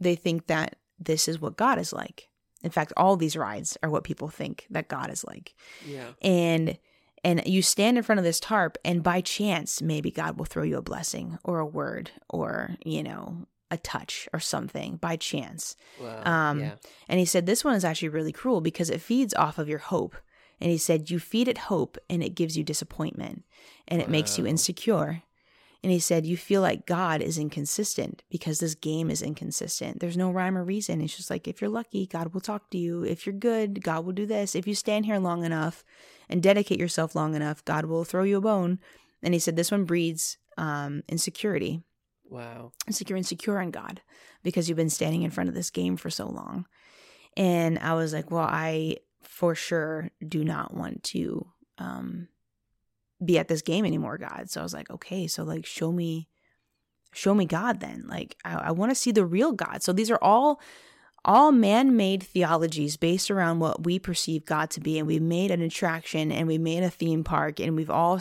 [0.00, 2.28] they think that this is what god is like
[2.62, 5.54] in fact, all these rides are what people think that God is like.
[5.86, 6.08] Yeah.
[6.20, 6.78] And
[7.24, 10.62] and you stand in front of this tarp and by chance maybe God will throw
[10.62, 15.76] you a blessing or a word or, you know, a touch or something by chance.
[16.00, 16.22] Wow.
[16.24, 16.74] Um, yeah.
[17.08, 19.78] And he said this one is actually really cruel because it feeds off of your
[19.78, 20.16] hope.
[20.60, 23.44] And he said you feed it hope and it gives you disappointment
[23.88, 25.22] and it makes you insecure.
[25.82, 30.00] And he said you feel like God is inconsistent because this game is inconsistent.
[30.00, 31.00] There's no rhyme or reason.
[31.00, 33.04] It's just like if you're lucky, God will talk to you.
[33.04, 34.54] If you're good, God will do this.
[34.54, 35.84] If you stand here long enough
[36.28, 38.80] and dedicate yourself long enough, God will throw you a bone.
[39.22, 41.82] And he said this one breeds um, insecurity
[42.28, 42.72] Wow.
[42.88, 44.00] insecure insecure on God
[44.42, 46.66] because you've been standing in front of this game for so long.
[47.36, 51.46] And I was like, well, I for sure do not want to
[51.78, 52.28] um
[53.24, 54.50] be at this game anymore, God.
[54.50, 56.28] So I was like, okay, so like show me
[57.12, 58.04] show me God then.
[58.08, 59.82] Like I, I want to see the real God.
[59.82, 60.60] So these are all
[61.24, 65.60] all man-made theologies based around what we perceive God to be and we've made an
[65.60, 68.20] attraction and we made a theme park and we've all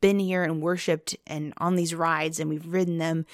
[0.00, 3.24] been here and worshiped and on these rides and we've ridden them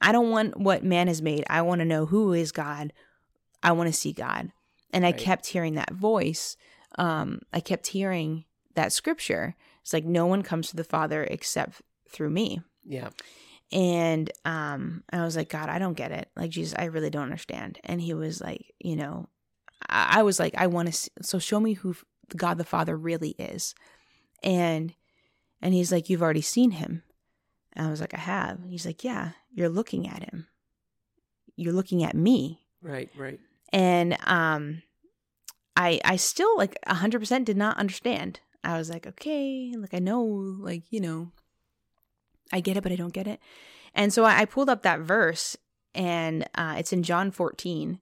[0.00, 1.44] I don't want what man has made.
[1.48, 2.92] I want to know who is God.
[3.62, 4.50] I want to see God.
[4.92, 6.56] And I kept hearing that voice.
[6.98, 9.54] Um, I kept hearing that scripture.
[9.82, 12.60] It's like no one comes to the Father except through me.
[12.84, 13.10] Yeah.
[13.72, 16.28] And um, I was like, God, I don't get it.
[16.36, 17.78] Like Jesus, I really don't understand.
[17.84, 19.28] And he was like, you know,
[19.88, 21.10] I, I was like, I want to.
[21.22, 21.94] So show me who
[22.36, 23.74] God the Father really is.
[24.42, 24.94] And
[25.62, 27.02] and he's like, you've already seen him.
[27.74, 28.58] And I was like, I have.
[28.66, 30.48] He's like, yeah, you're looking at him.
[31.54, 32.62] You're looking at me.
[32.82, 33.10] Right.
[33.16, 33.38] Right.
[33.72, 34.82] And um,
[35.76, 38.40] I I still like hundred percent did not understand.
[38.62, 41.30] I was like, okay, like I know, like you know,
[42.52, 43.40] I get it, but I don't get it.
[43.94, 45.56] And so I, I pulled up that verse,
[45.94, 48.00] and uh, it's in John fourteen,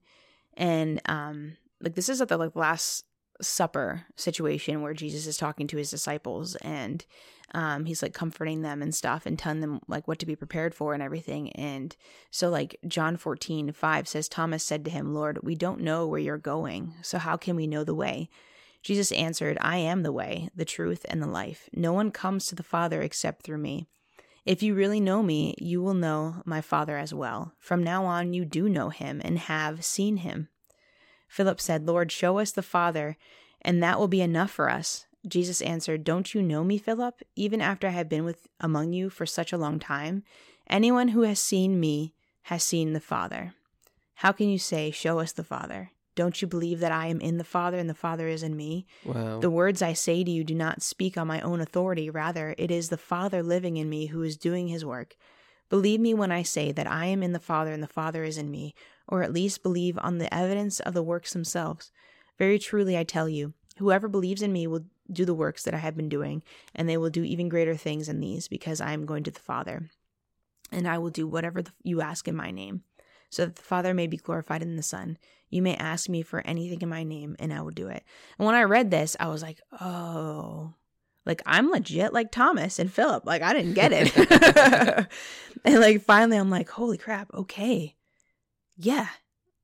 [0.55, 3.05] and um, like this is at the like last
[3.41, 7.05] supper situation where Jesus is talking to his disciples, and
[7.53, 10.75] um, he's like comforting them and stuff, and telling them like what to be prepared
[10.75, 11.51] for and everything.
[11.53, 11.95] And
[12.31, 16.19] so like John 14, 5 says, Thomas said to him, Lord, we don't know where
[16.19, 18.29] you're going, so how can we know the way?
[18.81, 21.69] Jesus answered, I am the way, the truth, and the life.
[21.73, 23.87] No one comes to the Father except through me.
[24.45, 27.53] If you really know me, you will know my Father as well.
[27.59, 30.47] From now on, you do know him and have seen him.
[31.27, 33.17] Philip said, Lord, show us the Father,
[33.61, 35.05] and that will be enough for us.
[35.27, 39.09] Jesus answered, Don't you know me, Philip, even after I have been with among you
[39.09, 40.23] for such a long time?
[40.69, 42.13] Anyone who has seen me
[42.43, 43.53] has seen the Father.
[44.15, 45.91] How can you say, Show us the Father?
[46.19, 48.85] Don't you believe that I am in the Father and the Father is in me?
[49.05, 49.39] Wow.
[49.39, 52.09] The words I say to you do not speak on my own authority.
[52.09, 55.15] Rather, it is the Father living in me who is doing his work.
[55.69, 58.37] Believe me when I say that I am in the Father and the Father is
[58.37, 58.75] in me,
[59.07, 61.89] or at least believe on the evidence of the works themselves.
[62.37, 65.77] Very truly, I tell you, whoever believes in me will do the works that I
[65.77, 66.43] have been doing,
[66.75, 69.39] and they will do even greater things than these, because I am going to the
[69.39, 69.89] Father.
[70.69, 72.83] And I will do whatever you ask in my name,
[73.29, 75.17] so that the Father may be glorified in the Son.
[75.49, 78.03] You may ask me for anything in my name, and I will do it.
[78.37, 80.73] And when I read this, I was like, oh,
[81.25, 83.25] like I'm legit like Thomas and Philip.
[83.25, 84.15] Like I didn't get it.
[85.65, 87.95] and like finally, I'm like, holy crap, okay.
[88.77, 89.07] Yeah,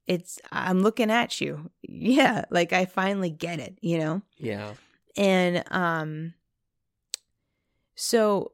[0.08, 1.72] it's, I'm looking at you.
[1.82, 4.22] Yeah, like I finally get it, you know?
[4.38, 4.74] yeah.
[5.18, 6.34] And um
[7.96, 8.52] so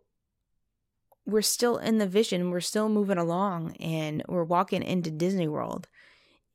[1.25, 5.87] we're still in the vision, we're still moving along and we're walking into Disney World.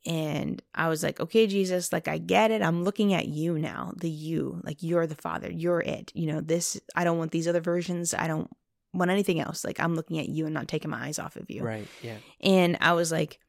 [0.04, 2.62] And I was like, okay, Jesus, like I get it.
[2.62, 6.12] I'm looking at you now, the you, like you're the Father, you're it.
[6.14, 8.14] You know, this, I don't want these other versions.
[8.14, 8.48] I don't
[8.94, 9.64] want anything else.
[9.64, 11.62] Like I'm looking at you and not taking my eyes off of you.
[11.62, 11.88] Right.
[12.02, 12.18] Yeah.
[12.40, 13.40] And I was like,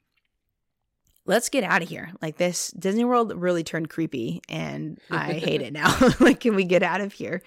[1.25, 2.11] let's get out of here.
[2.21, 5.95] Like this Disney World really turned creepy and I hate it now.
[6.19, 7.43] like can we get out of here?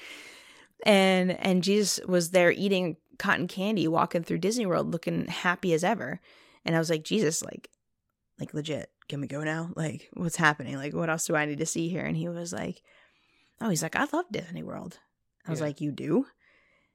[0.87, 5.85] And and Jesus was there eating cotton candy walking through Disney World looking happy as
[5.85, 6.21] ever.
[6.65, 7.69] And I was like, Jesus, like
[8.41, 9.71] like legit, can we go now?
[9.77, 10.77] Like what's happening?
[10.77, 12.05] Like what else do I need to see here?
[12.05, 12.83] And he was like,
[13.61, 14.99] Oh, he's like, I love Disney World.
[15.47, 15.67] I was Yeah.
[15.67, 16.27] like, You do?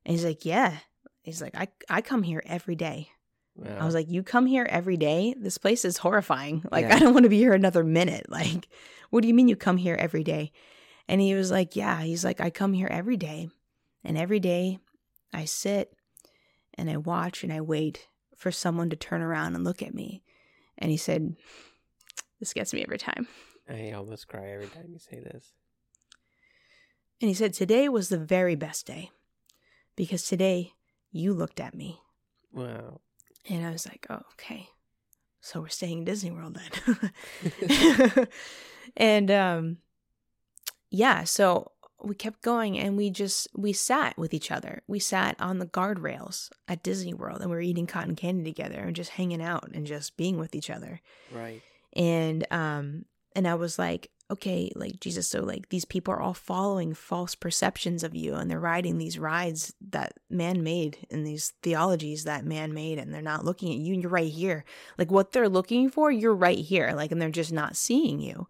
[0.05, 0.77] And he's like, Yeah.
[1.21, 3.09] He's like, I I come here every day.
[3.55, 3.77] Wow.
[3.79, 5.33] I was like, you come here every day?
[5.39, 6.63] This place is horrifying.
[6.71, 6.95] Like, Yeah.
[6.95, 8.25] I don't want to be here another minute.
[8.29, 8.67] Like,
[9.11, 10.51] what do you mean you come here every day?
[11.07, 12.01] And he was like, yeah.
[12.01, 13.49] He's like, I come here every day.
[14.03, 14.79] And every day
[15.33, 15.94] I sit
[16.77, 20.23] and I watch and I wait for someone to turn around and look at me.
[20.77, 21.35] And he said,
[22.39, 23.27] this gets me every time.
[23.69, 25.53] I almost cry every time you say this.
[27.21, 29.11] And he said, today was the very best day
[29.95, 30.73] because today
[31.11, 32.01] you looked at me.
[32.51, 32.99] Wow.
[33.49, 34.67] And I was like, oh, okay.
[35.39, 38.27] So we're staying in Disney World then.
[38.97, 39.77] and um
[40.89, 41.71] yeah, so
[42.05, 44.81] we kept going and we just we sat with each other.
[44.87, 48.79] We sat on the guardrails at Disney World and we were eating cotton candy together
[48.79, 51.01] and just hanging out and just being with each other
[51.31, 51.61] Right.
[51.93, 56.33] and um and i was like okay like jesus so like these people are all
[56.33, 61.53] following false perceptions of you and they're riding these rides that man made and these
[61.61, 64.63] theologies that man made and they're not looking at you and you're right here
[64.97, 68.47] like what they're looking for you're right here like and they're just not seeing you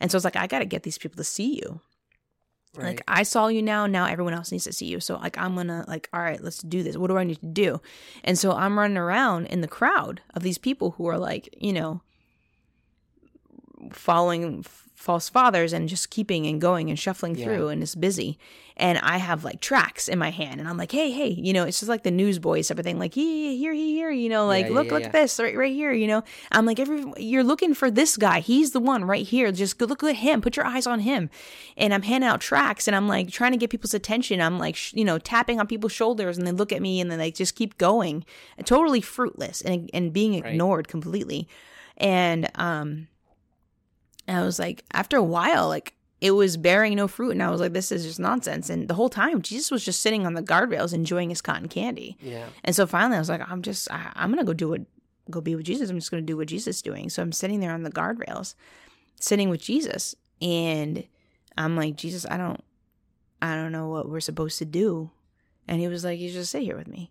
[0.00, 1.80] and so it's like i got to get these people to see you
[2.74, 2.86] Right.
[2.86, 4.98] like I saw you now, now everyone else needs to see you.
[4.98, 6.96] So like I'm gonna like, all right, let's do this.
[6.96, 7.80] What do I need to do?
[8.24, 11.72] And so I'm running around in the crowd of these people who are like, you
[11.72, 12.00] know,
[13.90, 17.44] following f- false fathers and just keeping and going and shuffling Yeah.
[17.44, 18.38] through and it's busy.
[18.76, 21.64] And I have like tracks in my hand and I'm like, hey, hey, you know,
[21.64, 24.46] it's just like the newsboys type of thing, like he here, here, here, you know,
[24.46, 26.22] like Yeah, look, yeah, look at this right, right here, you know.
[26.50, 28.40] I'm like, every you're looking for this guy.
[28.40, 29.52] He's the one right here.
[29.52, 30.40] Just go look at him.
[30.40, 31.28] Put your eyes on him.
[31.76, 34.40] And I'm handing out tracks and I'm like trying to get people's attention.
[34.40, 37.10] I'm like, sh- you know, tapping on people's shoulders and they look at me and
[37.10, 38.24] then they just keep going,
[38.64, 40.52] totally fruitless and and being Right.
[40.52, 41.46] ignored completely.
[41.98, 43.08] And um,
[44.28, 47.60] I was like, after a while, like it was bearing no fruit, and I was
[47.60, 48.70] like, this is just nonsense.
[48.70, 52.16] And the whole time, Jesus was just sitting on the guardrails enjoying his cotton candy.
[52.20, 52.46] yeah.
[52.62, 54.82] And so finally, I was like, I'm just, I, I'm gonna go do what,
[55.30, 55.90] go be with Jesus.
[55.90, 57.10] I'm just gonna do what Jesus is doing.
[57.10, 58.54] So I'm sitting there on the guardrails,
[59.20, 61.04] sitting with Jesus, and
[61.58, 62.62] I'm like, Jesus, I don't,
[63.40, 65.10] I don't know what we're supposed to do.
[65.66, 67.10] And he was like, you just sit here with me.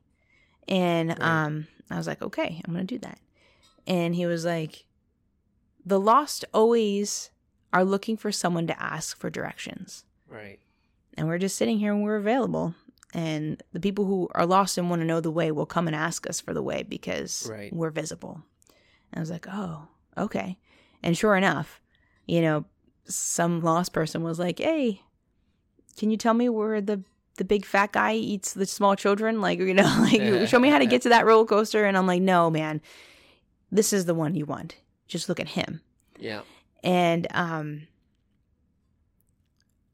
[0.69, 1.21] And Right.
[1.21, 3.19] um, I was like, okay, I'm gonna do that.
[3.87, 4.85] And he was like,
[5.85, 7.31] the lost always
[7.73, 10.05] are looking for someone to ask for directions.
[10.29, 10.59] Right.
[11.17, 12.73] and we're just sitting here and we're available.
[13.13, 15.95] And the people who are lost and want to know the way will come and
[15.95, 17.73] ask us for the way because Right.
[17.73, 18.41] we're visible.
[19.11, 20.57] And i was like oh okay.
[21.03, 21.81] And sure enough
[22.27, 22.65] you know
[23.05, 25.01] some lost person was like hey
[25.97, 27.03] can you tell me where the
[27.37, 29.41] the big fat guy eats the small children?
[29.41, 31.83] Like you know like show me how to get to that roller coaster.
[31.85, 32.81] And i'm like no man.
[33.69, 34.75] This is the one you want
[35.11, 35.81] just look at him
[36.19, 36.41] Yeah.
[36.83, 37.87] and um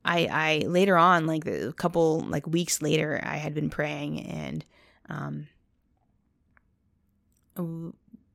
[0.05, 0.27] I
[0.63, 4.63] I later on, like a couple like weeks later, I had been praying and
[5.09, 5.47] um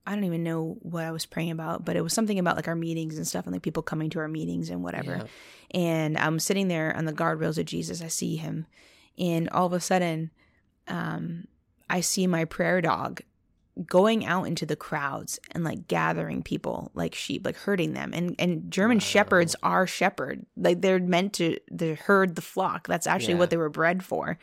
[0.05, 2.67] I don't even know what I was praying about, but it was something about like
[2.69, 5.29] our meetings and stuff and like people coming to our meetings and whatever.
[5.73, 5.81] Yeah.
[5.81, 8.03] And I'm sitting there on the guardrails of Jesus.
[8.03, 8.67] I see him.
[9.17, 10.31] And all of a sudden,
[10.89, 11.47] um,
[11.89, 13.21] I see my prayer dog
[13.87, 18.13] going out into the crowds and like gathering people like sheep like herding them.
[18.15, 19.03] And and german wow.
[19.05, 20.45] shepherds are shepherd.
[20.57, 21.59] Like they're meant to
[22.05, 22.87] herd the flock.
[22.87, 23.39] That's actually yeah.
[23.41, 24.39] what they were bred for.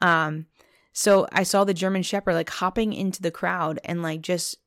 [0.00, 0.46] Um
[0.94, 4.58] so i saw the german shepherd like hopping into the crowd and like just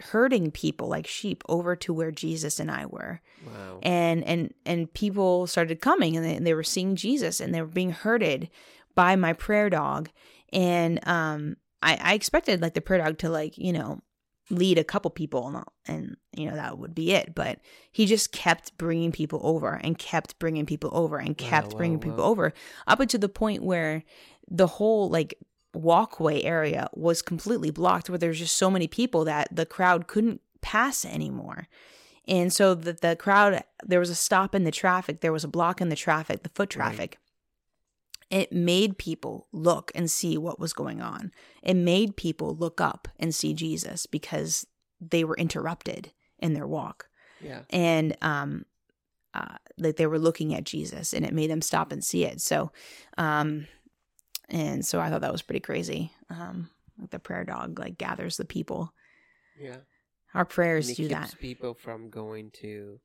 [0.00, 3.20] herding people like sheep over to where jesus and i were.
[3.46, 3.80] Wow.
[3.82, 7.60] And and and people started coming and they, and they were seeing jesus and they
[7.60, 8.50] were being herded
[8.94, 10.10] by my prayer dog.
[10.52, 14.00] And um I, I expected like the prayer dog to like, you know,
[14.50, 17.34] lead a couple people and, and you know that would be it.
[17.34, 17.60] But
[17.92, 21.98] he just kept bringing people over and kept bringing people over and kept wow, bringing
[21.98, 22.30] wow, people wow.
[22.30, 22.52] over
[22.86, 24.02] up until the point where
[24.48, 25.34] the whole like
[25.74, 30.40] walkway area was completely blocked where there's just so many people that the crowd couldn't
[30.62, 31.68] pass anymore.
[32.26, 35.48] And so that the crowd there was a stop in the traffic there was a
[35.48, 37.18] block in the traffic the foot traffic
[38.30, 41.32] it made people look and see what was going on.
[41.62, 44.66] It made people look up and see Jesus because
[45.00, 47.08] they were interrupted in their walk.
[47.40, 47.62] Yeah.
[47.70, 48.64] And um
[49.34, 52.40] uh, like they were looking at Jesus and it made them stop and see it.
[52.40, 52.72] So
[53.18, 53.66] um
[54.48, 56.12] and so I thought that was pretty crazy.
[56.30, 58.92] Um like the prayer dog like gathers the people.
[59.58, 59.78] Yeah.
[60.34, 61.36] Our prayers do that.
[61.38, 62.98] people from going to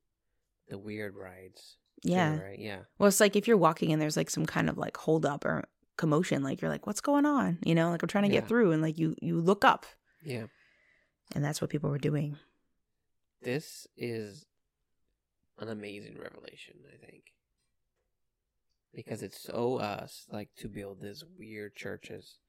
[0.68, 1.78] the weird rides.
[2.04, 2.38] Yeah.
[2.38, 2.60] Right.
[2.60, 2.80] Yeah.
[2.98, 5.46] Well, it's like if you're walking and there's like some kind of like hold up
[5.46, 5.66] or
[5.98, 7.60] commotion, like you're like, what's going on?
[7.64, 8.42] You know, like I'm trying to yeah.
[8.42, 9.86] get through, and like you you look up.
[10.24, 10.46] Yeah.
[11.36, 12.38] And that's what people were doing.
[13.42, 14.46] This is
[15.60, 17.24] an amazing revelation, I think.
[18.94, 22.40] Because it's so us, like to build these weird churches.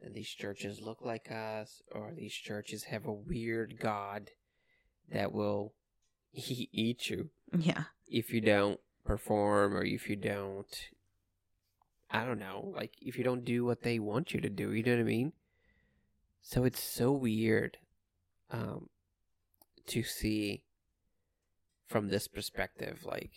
[0.00, 4.30] And these churches look like us, or these churches have a weird God
[5.10, 5.74] that will
[6.32, 7.30] eat you.
[7.58, 10.90] Yeah if you don't perform or if you don't
[12.10, 14.84] I don't know, like if you don't do what they want you to do, you
[14.84, 15.32] know what I mean?
[16.42, 17.78] So it's so weird
[18.50, 18.88] um
[19.86, 20.62] to see
[21.86, 23.32] from this perspective like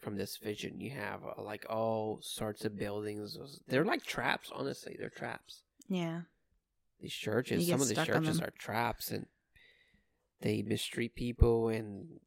[0.00, 3.36] from this vision you have uh, like all sorts of buildings
[3.66, 5.62] they're like traps honestly they're traps.
[5.88, 6.22] Yeah.
[7.00, 9.26] These churches some of the churches are traps and
[10.40, 12.20] they mistreat people and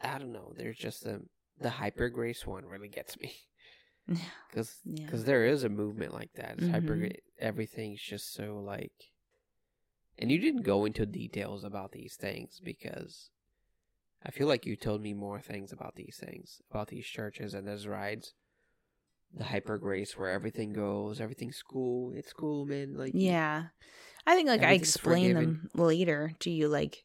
[0.00, 0.52] I don't know.
[0.56, 1.20] There's just a
[1.58, 3.34] the hyper grace one really gets me
[4.48, 5.26] because because yeah.
[5.26, 6.58] there is a movement like that.
[6.58, 6.70] Mm-hmm.
[6.70, 8.92] Hyper everything's just so like,
[10.18, 13.30] and you didn't go into details about these things because
[14.24, 17.66] I feel like you told me more things about these things about these churches and
[17.66, 18.34] those rides.
[19.34, 22.12] The hyper grace where everything goes, everything's cool.
[22.14, 22.96] It's cool, man.
[22.96, 23.64] Like yeah,
[24.26, 27.04] I think like I explain them later to you, like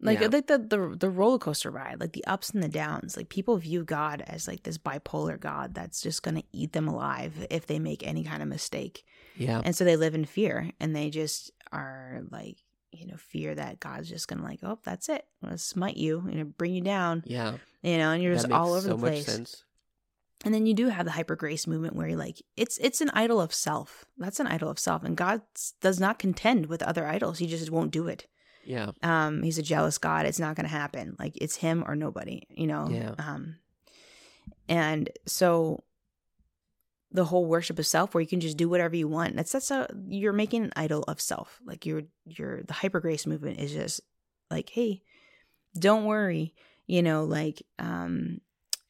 [0.00, 0.28] like yeah.
[0.30, 3.16] like the, the the roller coaster ride, like the ups and the downs.
[3.16, 7.46] Like people view God as like this bipolar God that's just gonna eat them alive
[7.50, 9.04] if they make any kind of mistake.
[9.36, 9.62] Yeah.
[9.64, 12.58] And so they live in fear and they just are like,
[12.92, 15.26] you know, fear that God's just gonna like, oh, that's it.
[15.42, 17.22] I'm gonna smite you, you know, bring you down.
[17.26, 17.54] Yeah.
[17.82, 19.64] You know, and you're that just all over so the place.
[20.44, 23.10] And then you do have the hyper grace movement where you're like, it's it's an
[23.14, 24.04] idol of self.
[24.18, 25.02] That's an idol of self.
[25.02, 25.40] And God
[25.80, 27.38] does not contend with other idols.
[27.38, 28.26] He just won't do it.
[28.64, 28.92] Yeah.
[29.02, 30.26] Um, he's a jealous God.
[30.26, 31.16] It's not going to happen.
[31.18, 32.88] Like it's him or nobody, you know?
[32.90, 33.14] Yeah.
[33.18, 33.56] Um,
[34.68, 35.84] and so
[37.12, 39.36] the whole worship of self where you can just do whatever you want.
[39.36, 41.60] That's, that's a, you're making an idol of self.
[41.64, 44.00] Like you're, you're, the hyper grace movement is just
[44.50, 45.02] like, Hey,
[45.78, 46.54] don't worry.
[46.86, 48.40] You know, like, um,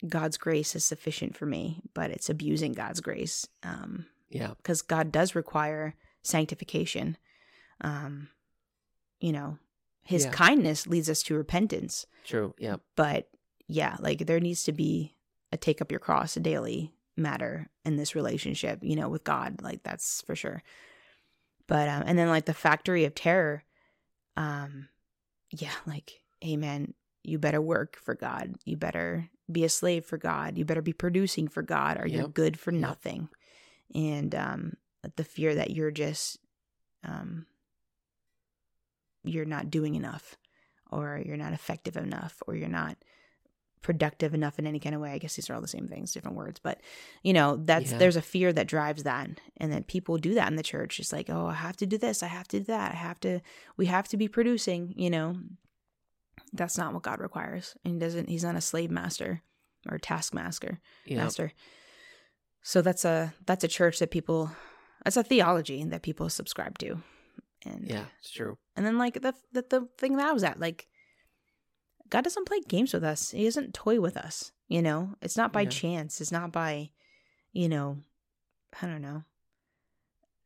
[0.09, 3.47] God's grace is sufficient for me, but it's abusing God's grace.
[3.63, 4.53] Um, yeah.
[4.57, 7.17] Because God does require sanctification.
[7.81, 8.29] Um,
[9.21, 9.59] you know,
[10.05, 10.31] his yeah.
[10.31, 12.07] kindness leads us to repentance.
[12.25, 12.55] True.
[12.59, 12.77] Yeah.
[12.95, 13.29] But
[13.67, 15.17] yeah, like there needs to be
[15.51, 19.63] a take up your cross a daily matter in this relationship, you know, with God.
[19.63, 20.63] Like that's for sure.
[21.67, 23.65] But um and then like the factory of terror,
[24.37, 24.89] um,
[25.51, 26.13] yeah, like,
[26.45, 26.95] amen.
[27.23, 28.57] You better work for God.
[28.65, 30.59] You better be a slave for God.
[30.59, 32.19] You better be producing for God or yep.
[32.19, 33.29] you're good for nothing.
[33.95, 34.75] And um
[35.17, 36.39] the fear that you're just
[37.05, 37.47] um
[39.25, 40.37] you're not doing enough
[40.91, 42.97] or you're not effective enough or you're not
[43.83, 45.13] productive enough in any kind of way.
[45.13, 46.81] I guess these are all the same things, different words, but
[47.23, 47.99] you know, that's yeah.
[47.99, 49.29] there's a fear that drives that.
[49.59, 50.99] And then people do that in the church.
[50.99, 53.21] It's like, oh, I have to do this, I have to do that, I have
[53.21, 53.41] to
[53.77, 55.37] we have to be producing, you know.
[56.53, 57.77] That's not what God requires.
[57.85, 59.43] And he doesn't he's not a slave master.
[59.91, 61.19] or Taskmaster Yeah.
[61.19, 61.53] master.
[62.63, 64.51] So that's a that's a church that people
[65.05, 67.03] that's a theology that people subscribe to.
[67.65, 68.59] And Yeah, it's true.
[68.77, 70.89] and then like the the, the thing that I was at, like
[72.11, 73.31] God doesn't play games with us.
[73.31, 74.53] He doesn't toy with us.
[74.69, 75.71] You know, it's not by Yeah.
[75.71, 76.21] chance.
[76.21, 76.91] It's not by,
[77.53, 77.99] you know,
[78.81, 79.25] I don't know,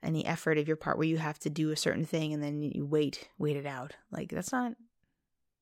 [0.02, 2.62] any effort of your part where you have to do a certain thing and then
[2.62, 3.96] you wait, wait it out.
[4.10, 4.74] Like that's not.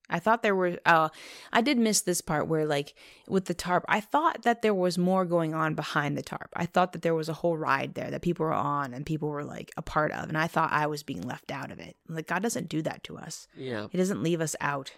[0.08, 0.78] I thought there were.
[0.86, 1.08] Uh,
[1.52, 2.94] I did miss this part where, like,
[3.26, 6.48] with the tarp, I thought that there was more going on behind the tarp.
[6.54, 9.28] I thought that there was a whole ride there that people were on and people
[9.28, 11.96] were like a part of, and I thought I was being left out of it.
[12.08, 13.48] Like God doesn't do that to us.
[13.56, 13.88] Yeah.
[13.90, 14.92] He doesn't leave us out.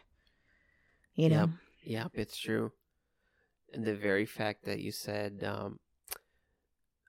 [1.14, 1.50] You know.
[1.84, 2.72] Yep, it's true.
[3.72, 5.78] And the very fact that you said, um,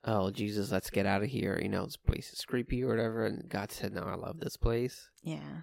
[0.03, 3.25] "Oh Jesus, let's get out of here," you know, this place is creepy or whatever,
[3.25, 5.61] and God said, "No, I love this place," Yeah.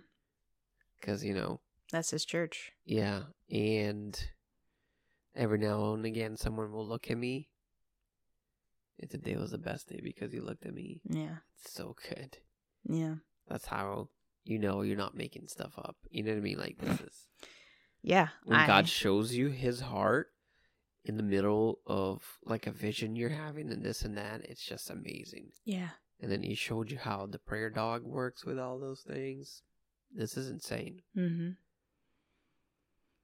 [1.00, 1.60] because you know,
[1.92, 2.72] That's his church.
[2.84, 4.18] yeah, and
[5.34, 7.48] every now and again, someone will look at me.
[8.98, 11.00] And today was the best day because he looked at me.
[11.08, 11.36] Yeah.
[11.62, 12.38] It's so good.
[12.88, 13.16] Yeah.
[13.46, 14.08] That's how
[14.44, 15.96] you know you're not making stuff up.
[16.10, 16.58] You know what I mean?
[16.58, 17.26] Like this is
[18.02, 18.28] Yeah.
[18.44, 20.28] when I- God shows you His heart
[21.04, 24.40] in the middle of like a vision you're having and this and that.
[24.48, 25.50] It's just amazing.
[25.64, 25.90] Yeah.
[26.18, 29.60] And then He showed you how the prayer dog works with all those things.
[30.10, 31.02] This is insane.
[31.14, 31.50] Mm-hmm.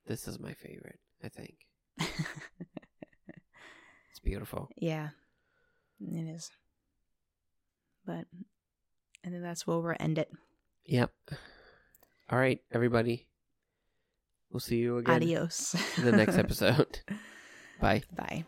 [0.06, 0.98] This is my favorite.
[1.24, 1.54] I think
[4.10, 4.68] it's beautiful.
[4.76, 5.10] yeah.
[6.00, 6.50] It is.
[8.04, 8.26] But
[9.24, 10.30] I think that's where we'll end it.
[10.86, 11.12] Yep.
[12.28, 13.28] All right, everybody.
[14.50, 15.76] We'll see you again Adios.
[15.96, 17.00] in the next episode.
[17.80, 18.02] Bye.
[18.14, 18.44] Bye.